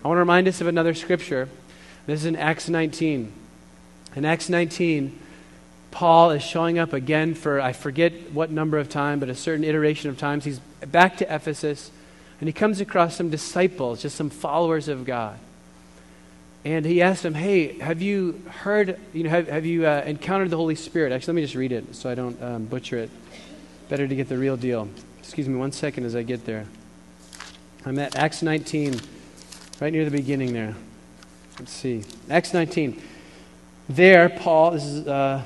I 0.04 0.08
want 0.08 0.18
to 0.18 0.20
remind 0.20 0.48
us 0.48 0.62
of 0.62 0.68
another 0.68 0.94
scripture. 0.94 1.50
This 2.06 2.20
is 2.20 2.26
in 2.28 2.36
Acts 2.36 2.70
19. 2.70 3.34
In 4.16 4.26
Acts 4.26 4.48
19, 4.48 5.20
Paul 5.90 6.32
is 6.32 6.44
showing 6.44 6.78
up 6.78 6.94
again 6.94 7.34
for, 7.34 7.60
I 7.60 7.74
forget 7.74 8.32
what 8.32 8.52
number 8.52 8.78
of 8.78 8.90
time, 8.90 9.20
but 9.20 9.28
a 9.28 9.36
certain 9.36 9.64
iteration 9.64 10.12
of 10.12 10.20
times. 10.20 10.44
He's 10.44 10.60
back 10.86 11.18
to 11.18 11.36
Ephesus 11.36 11.90
and 12.44 12.50
he 12.50 12.52
comes 12.52 12.82
across 12.82 13.16
some 13.16 13.30
disciples, 13.30 14.02
just 14.02 14.18
some 14.18 14.30
followers 14.30 14.90
of 14.90 15.06
God. 15.06 15.40
And 16.66 16.84
he 16.86 17.02
asks 17.02 17.24
them, 17.24 17.36
Hey, 17.36 17.80
have 17.80 18.02
you 18.02 18.44
heard, 18.50 19.00
you 19.14 19.24
know, 19.24 19.30
have, 19.30 19.48
have 19.48 19.66
you 19.66 19.88
uh, 19.88 20.04
encountered 20.06 20.50
the 20.50 20.58
Holy 20.58 20.76
Spirit? 20.76 21.14
Actually, 21.14 21.32
let 21.32 21.36
me 21.38 21.42
just 21.44 21.56
read 21.56 21.72
it 21.72 21.96
so 21.96 22.10
I 22.10 22.16
don't 22.16 22.44
um, 22.44 22.66
butcher 22.66 22.98
it. 22.98 23.10
Better 23.88 24.10
to 24.10 24.14
get 24.14 24.28
the 24.28 24.38
real 24.38 24.58
deal. 24.58 24.90
Excuse 25.20 25.48
me 25.48 25.56
one 25.56 25.72
second 25.72 26.04
as 26.04 26.18
I 26.18 26.24
get 26.24 26.44
there. 26.44 26.66
I'm 27.86 27.98
at 27.98 28.18
Acts 28.18 28.42
19, 28.42 29.00
right 29.80 29.94
near 29.94 30.04
the 30.04 30.12
beginning 30.12 30.52
there. 30.52 30.76
Let's 31.60 31.72
see. 31.72 32.04
Acts 32.30 32.54
19. 32.54 33.02
There, 33.88 34.28
Paul, 34.28 34.72
this 34.72 34.84
is 34.84 35.08
uh, 35.08 35.46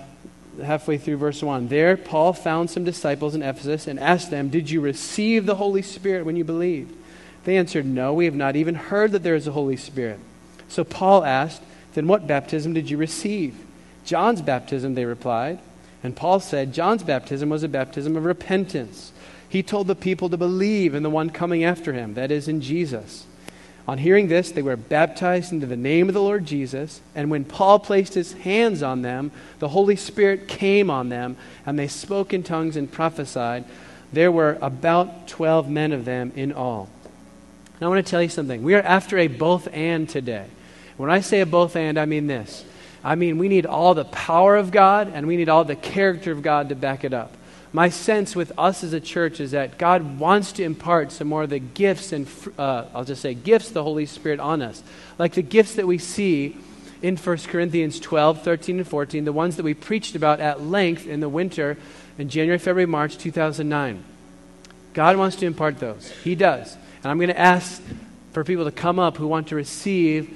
halfway 0.63 0.98
through 0.98 1.17
verse 1.17 1.41
1. 1.41 1.67
There, 1.67 1.98
Paul 1.98 2.34
found 2.34 2.70
some 2.70 2.84
disciples 2.84 3.36
in 3.36 3.41
Ephesus 3.41 3.88
and 3.88 4.00
asked 4.00 4.32
them, 4.32 4.50
Did 4.50 4.70
you 4.70 4.82
receive 4.82 5.46
the 5.46 5.56
Holy 5.56 5.82
Spirit 5.82 6.26
when 6.26 6.36
you 6.36 6.43
believed? 6.43 6.96
They 7.43 7.58
answered, 7.58 7.86
No, 7.86 8.13
we 8.13 8.26
have 8.26 8.36
not 8.36 8.56
even 8.56 8.76
heard 8.76 9.12
that 9.12 9.24
there 9.24 9.36
is 9.36 9.48
a 9.48 9.52
Holy 9.52 9.78
Spirit. 9.78 10.20
So 10.67 10.84
Paul 10.84 11.24
asked, 11.24 11.62
Then 11.93 12.08
what 12.08 12.28
baptism 12.28 12.74
did 12.74 12.89
you 12.89 12.98
receive? 12.98 13.56
John's 14.06 14.41
baptism, 14.41 14.96
they 14.96 15.06
replied. 15.06 15.60
And 16.04 16.15
Paul 16.15 16.39
said, 16.39 16.74
John's 16.74 17.04
baptism 17.04 17.50
was 17.50 17.63
a 17.63 17.70
baptism 17.70 18.15
of 18.15 18.26
repentance. 18.26 19.12
He 19.50 19.63
told 19.63 19.88
the 19.88 19.96
people 19.96 20.30
to 20.30 20.38
believe 20.38 20.93
in 20.93 21.04
the 21.04 21.10
one 21.10 21.30
coming 21.30 21.63
after 21.63 21.93
him, 21.93 22.13
that 22.15 22.32
is, 22.32 22.48
in 22.48 22.62
Jesus. 22.62 23.26
On 23.88 23.97
hearing 23.97 24.28
this, 24.28 24.52
they 24.52 24.62
were 24.62 24.76
baptized 24.76 25.54
into 25.54 25.65
the 25.65 25.78
name 25.78 26.10
of 26.10 26.13
the 26.13 26.21
Lord 26.21 26.45
Jesus. 26.45 27.00
And 27.15 27.32
when 27.32 27.45
Paul 27.45 27.80
placed 27.80 28.15
his 28.15 28.34
hands 28.34 28.84
on 28.84 29.02
them, 29.02 29.32
the 29.60 29.69
Holy 29.69 29.95
Spirit 29.95 30.50
came 30.50 30.89
on 30.89 31.08
them, 31.08 31.38
and 31.65 31.80
they 31.80 31.88
spoke 31.88 32.34
in 32.34 32.43
tongues 32.43 32.76
and 32.76 32.91
prophesied. 32.91 33.63
There 34.12 34.32
were 34.32 34.58
about 34.62 35.30
12 35.30 35.69
men 35.69 35.93
of 35.93 36.04
them 36.04 36.34
in 36.36 36.52
all. 36.52 36.89
Now, 37.80 37.88
I 37.88 37.89
want 37.89 38.06
to 38.06 38.10
tell 38.10 38.21
you 38.21 38.30
something. 38.30 38.62
We 38.62 38.76
are 38.76 38.82
after 38.82 39.17
a 39.17 39.28
both 39.28 39.69
and 39.71 40.10
today. 40.10 40.47
When 40.97 41.10
I 41.10 41.21
say 41.21 41.39
a 41.39 41.45
both 41.45 41.76
and, 41.76 41.97
I 41.97 42.06
mean 42.06 42.28
this. 42.28 42.65
I 43.04 43.15
mean, 43.15 43.38
we 43.38 43.47
need 43.47 43.65
all 43.65 43.93
the 43.93 44.06
power 44.06 44.58
of 44.58 44.71
God, 44.71 45.12
and 45.13 45.28
we 45.28 45.38
need 45.38 45.47
all 45.47 45.63
the 45.63 45.76
character 45.76 46.34
of 46.34 46.41
God 46.41 46.69
to 46.69 46.76
back 46.76 47.06
it 47.06 47.13
up 47.13 47.32
my 47.78 47.90
sense 47.90 48.36
with 48.36 48.52
us 48.58 48.84
as 48.84 48.92
a 48.92 49.00
church 49.00 49.40
is 49.40 49.52
that 49.52 49.78
God 49.78 50.18
wants 50.18 50.52
to 50.54 50.63
impart 50.63 51.12
some 51.12 51.28
more 51.28 51.44
of 51.44 51.52
the 51.52 51.60
gifts 51.60 52.12
and, 52.12 52.28
uh, 52.58 52.86
I'll 52.92 53.06
just 53.06 53.22
say, 53.22 53.36
gifts 53.36 53.70
the 53.70 53.84
Holy 53.84 54.08
Spirit 54.08 54.40
on 54.40 54.63
us. 54.63 54.82
Like 55.20 55.34
the 55.34 55.44
gifts 55.44 55.76
that 55.76 55.86
we 55.86 56.00
see 56.00 56.58
in 57.04 57.18
1 57.18 57.38
Corinthians 57.38 58.00
12, 58.00 58.42
13, 58.42 58.80
and 58.80 58.88
14, 58.88 59.26
the 59.26 59.32
ones 59.32 59.58
that 59.58 59.63
we 59.63 59.76
preached 59.76 60.16
about 60.16 60.40
at 60.40 60.60
length 60.60 61.06
in 61.06 61.20
the 61.20 61.30
winter 61.30 61.78
in 62.18 62.30
January, 62.30 62.58
February, 62.58 62.88
March 62.88 63.16
2009. 63.16 64.04
God 64.96 65.16
wants 65.16 65.36
to 65.36 65.46
impart 65.46 65.78
those. 65.78 66.10
He 66.24 66.34
does. 66.34 66.76
And 67.04 67.12
I'm 67.12 67.20
going 67.20 67.30
to 67.30 67.40
ask 67.40 67.80
for 68.32 68.44
people 68.44 68.66
to 68.66 68.72
come 68.72 68.98
up 68.98 69.18
who 69.18 69.28
want 69.28 69.50
to 69.50 69.56
receive 69.56 70.36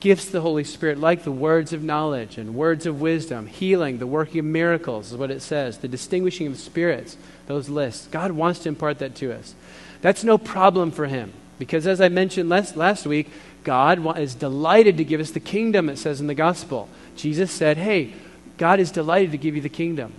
gifts 0.00 0.26
the 0.26 0.40
Holy 0.40 0.64
Spirit, 0.64 0.98
like 0.98 1.24
the 1.24 1.32
words 1.32 1.72
of 1.72 1.82
knowledge 1.82 2.36
and 2.36 2.54
words 2.54 2.86
of 2.86 3.00
wisdom, 3.00 3.46
healing, 3.46 3.98
the 3.98 4.06
working 4.06 4.40
of 4.40 4.44
miracles, 4.44 5.12
is 5.12 5.16
what 5.16 5.30
it 5.30 5.40
says, 5.40 5.78
the 5.78 5.88
distinguishing 5.88 6.46
of 6.46 6.58
spirits, 6.58 7.16
those 7.46 7.68
lists. 7.68 8.06
God 8.08 8.32
wants 8.32 8.60
to 8.60 8.68
impart 8.68 8.98
that 8.98 9.14
to 9.16 9.32
us. 9.32 9.54
That's 10.02 10.24
no 10.24 10.36
problem 10.36 10.90
for 10.90 11.06
Him, 11.06 11.32
because 11.58 11.86
as 11.86 12.00
I 12.00 12.08
mentioned 12.08 12.48
last, 12.48 12.76
last 12.76 13.06
week, 13.06 13.30
God 13.64 14.18
is 14.18 14.34
delighted 14.34 14.98
to 14.98 15.04
give 15.04 15.20
us 15.20 15.30
the 15.30 15.40
kingdom, 15.40 15.88
it 15.88 15.96
says 15.96 16.20
in 16.20 16.26
the 16.26 16.34
gospel. 16.34 16.88
Jesus 17.16 17.50
said, 17.50 17.78
Hey, 17.78 18.12
God 18.58 18.78
is 18.78 18.90
delighted 18.90 19.32
to 19.32 19.38
give 19.38 19.56
you 19.56 19.62
the 19.62 19.68
kingdom. 19.68 20.12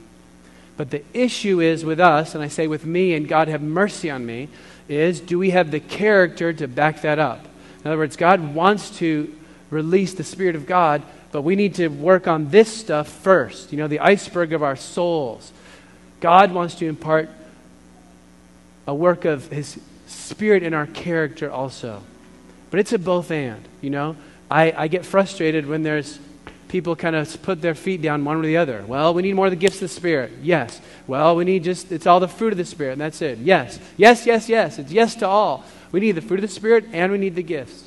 But 0.77 0.89
the 0.89 1.03
issue 1.13 1.61
is 1.61 1.85
with 1.85 1.99
us, 1.99 2.35
and 2.35 2.43
I 2.43 2.47
say 2.47 2.67
with 2.67 2.85
me, 2.85 3.13
and 3.13 3.27
God 3.27 3.47
have 3.47 3.61
mercy 3.61 4.09
on 4.09 4.25
me, 4.25 4.49
is 4.89 5.19
do 5.21 5.39
we 5.39 5.51
have 5.51 5.71
the 5.71 5.79
character 5.79 6.51
to 6.53 6.67
back 6.67 7.01
that 7.01 7.19
up? 7.19 7.45
In 7.79 7.91
other 7.91 7.97
words, 7.97 8.15
God 8.15 8.55
wants 8.55 8.97
to 8.97 9.33
release 9.69 10.13
the 10.13 10.23
Spirit 10.23 10.55
of 10.55 10.65
God, 10.65 11.01
but 11.31 11.41
we 11.41 11.55
need 11.55 11.75
to 11.75 11.87
work 11.87 12.27
on 12.27 12.49
this 12.49 12.71
stuff 12.71 13.07
first. 13.07 13.71
You 13.71 13.77
know, 13.77 13.87
the 13.87 13.99
iceberg 13.99 14.53
of 14.53 14.63
our 14.63 14.75
souls. 14.75 15.51
God 16.21 16.53
wants 16.53 16.75
to 16.75 16.87
impart 16.87 17.29
a 18.87 18.93
work 18.93 19.25
of 19.25 19.47
His 19.49 19.79
Spirit 20.07 20.63
in 20.63 20.73
our 20.73 20.87
character 20.87 21.51
also. 21.51 22.03
But 22.71 22.79
it's 22.79 22.93
a 22.93 22.99
both 22.99 23.31
and, 23.31 23.67
you 23.81 23.89
know. 23.89 24.15
I, 24.49 24.71
I 24.75 24.87
get 24.87 25.05
frustrated 25.05 25.65
when 25.65 25.83
there's 25.83 26.19
people 26.67 26.95
kind 26.95 27.15
of 27.15 27.41
put 27.41 27.61
their 27.61 27.75
feet 27.75 28.01
down 28.01 28.25
one 28.25 28.37
or 28.37 28.41
the 28.43 28.57
other. 28.57 28.83
Well, 28.85 29.13
we 29.13 29.21
need 29.21 29.33
more 29.33 29.47
of 29.47 29.51
the 29.51 29.57
gifts 29.57 29.77
of 29.77 29.81
the 29.81 29.87
Spirit. 29.87 30.31
Yes. 30.41 30.81
Well, 31.07 31.35
we 31.35 31.45
need 31.45 31.63
just, 31.63 31.91
it's 31.91 32.05
all 32.05 32.19
the 32.19 32.27
fruit 32.27 32.53
of 32.53 32.57
the 32.57 32.65
Spirit, 32.65 32.93
and 32.93 33.01
that's 33.01 33.21
it. 33.21 33.39
Yes. 33.39 33.79
Yes, 33.97 34.25
yes, 34.25 34.49
yes. 34.49 34.79
It's 34.79 34.91
yes 34.91 35.15
to 35.15 35.27
all. 35.27 35.63
We 35.91 35.99
need 35.99 36.13
the 36.13 36.21
fruit 36.21 36.39
of 36.39 36.49
the 36.49 36.53
Spirit 36.53 36.85
and 36.91 37.11
we 37.11 37.17
need 37.17 37.35
the 37.35 37.43
gifts. 37.43 37.85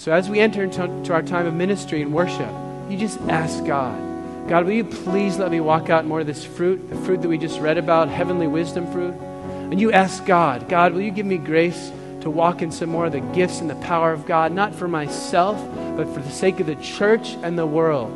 So 0.00 0.12
as 0.12 0.30
we 0.30 0.40
enter 0.40 0.64
into 0.64 1.12
our 1.12 1.22
time 1.22 1.44
of 1.44 1.52
ministry 1.52 2.00
and 2.00 2.10
worship, 2.10 2.50
you 2.88 2.96
just 2.96 3.20
ask 3.28 3.62
God, 3.66 4.48
God, 4.48 4.64
will 4.64 4.72
you 4.72 4.82
please 4.82 5.36
let 5.36 5.50
me 5.50 5.60
walk 5.60 5.90
out 5.90 6.06
more 6.06 6.20
of 6.20 6.26
this 6.26 6.42
fruit, 6.42 6.88
the 6.88 6.96
fruit 6.96 7.20
that 7.20 7.28
we 7.28 7.36
just 7.36 7.60
read 7.60 7.76
about, 7.76 8.08
heavenly 8.08 8.46
wisdom 8.46 8.90
fruit? 8.92 9.12
And 9.12 9.78
you 9.78 9.92
ask 9.92 10.24
God, 10.24 10.70
God, 10.70 10.94
will 10.94 11.02
you 11.02 11.10
give 11.10 11.26
me 11.26 11.36
grace 11.36 11.92
to 12.22 12.30
walk 12.30 12.62
in 12.62 12.72
some 12.72 12.88
more 12.88 13.04
of 13.04 13.12
the 13.12 13.20
gifts 13.20 13.60
and 13.60 13.68
the 13.68 13.74
power 13.74 14.10
of 14.10 14.24
God, 14.24 14.52
not 14.52 14.74
for 14.74 14.88
myself, 14.88 15.62
but 15.98 16.08
for 16.14 16.20
the 16.20 16.30
sake 16.30 16.60
of 16.60 16.66
the 16.66 16.76
church 16.76 17.34
and 17.42 17.58
the 17.58 17.66
world? 17.66 18.10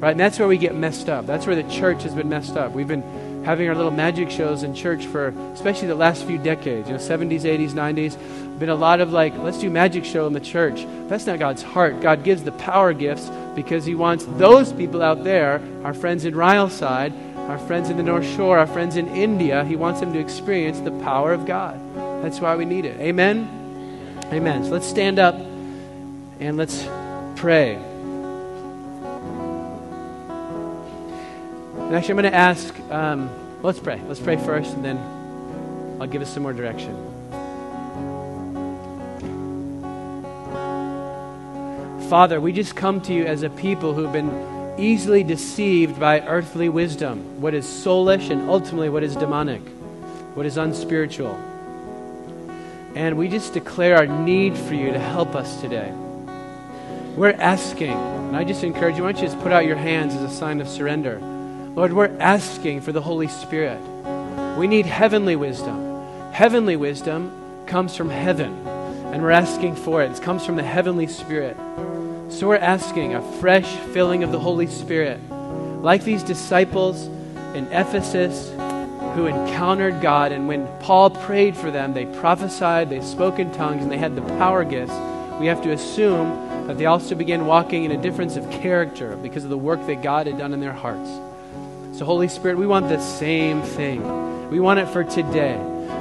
Right? 0.00 0.10
And 0.10 0.20
that's 0.20 0.38
where 0.38 0.46
we 0.46 0.58
get 0.58 0.74
messed 0.74 1.08
up. 1.08 1.24
That's 1.24 1.46
where 1.46 1.56
the 1.56 1.70
church 1.70 2.02
has 2.02 2.14
been 2.14 2.28
messed 2.28 2.58
up. 2.58 2.72
We've 2.72 2.86
been 2.86 3.02
having 3.44 3.68
our 3.68 3.74
little 3.74 3.90
magic 3.90 4.30
shows 4.30 4.62
in 4.62 4.74
church 4.74 5.06
for 5.06 5.28
especially 5.52 5.88
the 5.88 5.94
last 5.94 6.24
few 6.24 6.38
decades, 6.38 6.88
you 6.88 6.94
know, 6.94 7.00
70s, 7.00 7.42
80s, 7.42 7.70
90s 7.70 8.18
been 8.58 8.68
a 8.68 8.74
lot 8.74 9.00
of 9.00 9.12
like, 9.12 9.36
let's 9.38 9.58
do 9.58 9.68
magic 9.68 10.04
show 10.04 10.26
in 10.26 10.32
the 10.32 10.40
church. 10.40 10.86
That's 11.08 11.26
not 11.26 11.38
God's 11.38 11.62
heart. 11.62 12.00
God 12.00 12.22
gives 12.24 12.44
the 12.44 12.52
power 12.52 12.92
gifts 12.92 13.30
because 13.54 13.84
He 13.84 13.94
wants 13.94 14.24
those 14.36 14.72
people 14.72 15.02
out 15.02 15.24
there, 15.24 15.60
our 15.82 15.94
friends 15.94 16.24
in 16.24 16.34
Ryleside, 16.34 17.12
our 17.48 17.58
friends 17.58 17.90
in 17.90 17.96
the 17.96 18.02
North 18.02 18.26
Shore, 18.36 18.58
our 18.58 18.66
friends 18.66 18.96
in 18.96 19.08
India, 19.08 19.64
He 19.64 19.76
wants 19.76 20.00
them 20.00 20.12
to 20.12 20.18
experience 20.18 20.80
the 20.80 20.92
power 21.02 21.32
of 21.32 21.46
God. 21.46 21.80
That's 22.22 22.40
why 22.40 22.56
we 22.56 22.64
need 22.64 22.84
it. 22.84 22.98
Amen? 23.00 24.18
Amen. 24.32 24.64
So 24.64 24.70
let's 24.70 24.86
stand 24.86 25.18
up 25.18 25.34
and 25.34 26.56
let's 26.56 26.86
pray. 27.36 27.93
And 31.84 31.94
actually, 31.94 32.12
I'm 32.12 32.16
going 32.16 32.32
to 32.32 32.34
ask, 32.34 32.80
um, 32.90 33.30
let's 33.62 33.78
pray. 33.78 34.00
Let's 34.08 34.20
pray 34.20 34.36
first, 34.36 34.72
and 34.74 34.84
then 34.84 34.96
I'll 36.00 36.06
give 36.06 36.22
us 36.22 36.32
some 36.32 36.42
more 36.42 36.52
direction. 36.52 36.94
Father, 42.08 42.40
we 42.40 42.52
just 42.52 42.74
come 42.74 43.00
to 43.02 43.12
you 43.12 43.24
as 43.24 43.42
a 43.42 43.50
people 43.50 43.92
who've 43.92 44.12
been 44.12 44.74
easily 44.78 45.22
deceived 45.22 46.00
by 46.00 46.20
earthly 46.20 46.68
wisdom, 46.68 47.40
what 47.40 47.54
is 47.54 47.66
soulish 47.66 48.30
and 48.30 48.48
ultimately 48.48 48.88
what 48.88 49.02
is 49.02 49.14
demonic, 49.14 49.62
what 50.34 50.46
is 50.46 50.56
unspiritual. 50.56 51.34
And 52.94 53.16
we 53.16 53.28
just 53.28 53.52
declare 53.52 53.96
our 53.96 54.06
need 54.06 54.56
for 54.56 54.74
you 54.74 54.92
to 54.92 54.98
help 54.98 55.34
us 55.34 55.60
today. 55.60 55.92
We're 57.16 57.32
asking, 57.32 57.92
and 57.92 58.36
I 58.36 58.44
just 58.44 58.64
encourage 58.64 58.96
you, 58.96 59.04
why 59.04 59.12
don't 59.12 59.22
you 59.22 59.28
just 59.28 59.40
put 59.42 59.52
out 59.52 59.64
your 59.64 59.76
hands 59.76 60.14
as 60.14 60.22
a 60.22 60.34
sign 60.34 60.60
of 60.60 60.68
surrender? 60.68 61.20
Lord, 61.74 61.92
we're 61.92 62.16
asking 62.20 62.82
for 62.82 62.92
the 62.92 63.00
Holy 63.00 63.26
Spirit. 63.26 63.80
We 64.56 64.68
need 64.68 64.86
heavenly 64.86 65.34
wisdom. 65.34 66.04
Heavenly 66.30 66.76
wisdom 66.76 67.66
comes 67.66 67.96
from 67.96 68.10
heaven, 68.10 68.64
and 69.12 69.20
we're 69.20 69.32
asking 69.32 69.74
for 69.74 70.00
it. 70.00 70.12
It 70.12 70.22
comes 70.22 70.46
from 70.46 70.54
the 70.54 70.62
heavenly 70.62 71.08
Spirit. 71.08 71.56
So 72.28 72.46
we're 72.46 72.58
asking 72.58 73.16
a 73.16 73.40
fresh 73.40 73.66
filling 73.92 74.22
of 74.22 74.30
the 74.30 74.38
Holy 74.38 74.68
Spirit. 74.68 75.18
Like 75.30 76.04
these 76.04 76.22
disciples 76.22 77.06
in 77.56 77.66
Ephesus 77.72 78.50
who 79.16 79.26
encountered 79.26 80.00
God, 80.00 80.30
and 80.30 80.46
when 80.46 80.68
Paul 80.78 81.10
prayed 81.10 81.56
for 81.56 81.72
them, 81.72 81.92
they 81.92 82.06
prophesied, 82.06 82.88
they 82.88 83.00
spoke 83.00 83.40
in 83.40 83.50
tongues, 83.52 83.82
and 83.82 83.90
they 83.90 83.98
had 83.98 84.14
the 84.14 84.22
power 84.38 84.62
gifts. 84.62 84.94
We 85.40 85.46
have 85.46 85.62
to 85.64 85.72
assume 85.72 86.68
that 86.68 86.78
they 86.78 86.86
also 86.86 87.16
began 87.16 87.46
walking 87.46 87.82
in 87.82 87.90
a 87.90 88.00
difference 88.00 88.36
of 88.36 88.48
character 88.48 89.16
because 89.16 89.42
of 89.42 89.50
the 89.50 89.58
work 89.58 89.84
that 89.88 90.04
God 90.04 90.28
had 90.28 90.38
done 90.38 90.52
in 90.52 90.60
their 90.60 90.72
hearts. 90.72 91.10
So, 91.94 92.04
Holy 92.04 92.26
Spirit, 92.26 92.58
we 92.58 92.66
want 92.66 92.88
the 92.88 92.98
same 92.98 93.62
thing. 93.62 94.50
We 94.50 94.58
want 94.58 94.80
it 94.80 94.88
for 94.88 95.04
today. 95.04 95.54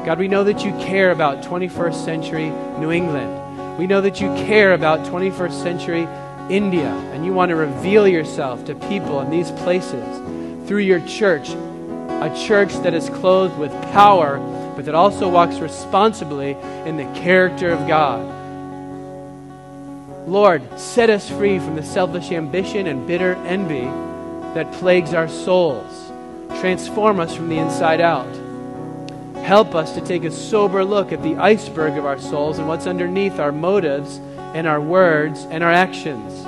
God, 0.04 0.18
we 0.18 0.28
know 0.28 0.44
that 0.44 0.66
you 0.66 0.72
care 0.80 1.12
about 1.12 1.44
21st 1.44 2.04
century 2.04 2.50
New 2.80 2.92
England. 2.92 3.78
We 3.78 3.86
know 3.86 4.02
that 4.02 4.20
you 4.20 4.26
care 4.34 4.74
about 4.74 5.06
21st 5.06 5.54
century 5.62 6.08
India 6.50 6.90
and 7.14 7.24
you 7.24 7.32
want 7.32 7.50
to 7.50 7.56
reveal 7.56 8.08
yourself 8.08 8.66
to 8.66 8.74
people 8.74 9.22
in 9.22 9.30
these 9.30 9.52
places 9.52 10.68
through 10.68 10.80
your 10.80 11.00
church, 11.06 11.50
a 11.50 12.44
church 12.48 12.74
that 12.78 12.96
is 12.96 13.12
clothed 13.12 13.60
with 13.60 13.72
power, 13.92 14.40
but 14.76 14.86
that 14.86 14.96
also 14.96 15.30
walks 15.30 15.60
responsibly 15.60 16.58
in 16.88 16.98
the 16.98 17.06
character 17.22 17.70
of 17.70 17.88
God. 17.88 18.28
Lord, 20.28 20.64
set 20.80 21.12
us 21.12 21.30
free 21.30 21.60
from 21.60 21.76
the 21.76 21.84
selfish 21.84 22.32
ambition 22.32 22.88
and 22.88 23.06
bitter 23.06 23.36
envy 23.46 23.88
that 24.54 24.72
plagues 24.74 25.14
our 25.14 25.28
souls. 25.28 26.12
Transform 26.60 27.20
us 27.20 27.36
from 27.36 27.50
the 27.50 27.58
inside 27.58 28.02
out. 28.02 28.34
Help 29.44 29.76
us 29.76 29.94
to 29.94 30.02
take 30.02 30.24
a 30.24 30.32
sober 30.32 30.86
look 30.86 31.12
at 31.12 31.22
the 31.22 31.36
iceberg 31.36 31.98
of 31.98 32.06
our 32.06 32.20
souls 32.20 32.60
and 32.60 32.68
what's 32.68 32.88
underneath 32.88 33.40
our 33.40 33.52
motives 33.52 34.18
and 34.54 34.68
our 34.68 34.80
words 34.80 35.46
and 35.50 35.64
our 35.64 35.72
actions. 35.72 36.46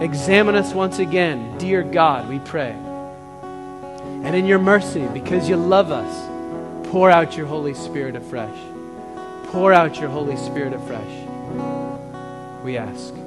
Examine 0.00 0.54
us 0.54 0.72
once 0.72 0.98
again, 0.98 1.58
dear 1.58 1.82
God, 1.82 2.28
we 2.28 2.38
pray. 2.38 2.72
And 4.24 4.34
in 4.34 4.46
your 4.46 4.58
mercy, 4.58 5.06
because 5.12 5.48
you 5.48 5.56
love 5.56 5.90
us, 5.90 6.90
pour 6.90 7.10
out 7.10 7.36
your 7.36 7.46
Holy 7.46 7.74
Spirit 7.74 8.16
afresh. 8.16 8.58
Pour 9.48 9.72
out 9.72 9.98
your 10.00 10.08
Holy 10.08 10.36
Spirit 10.36 10.72
afresh. 10.72 11.26
We 12.64 12.78
ask. 12.78 13.25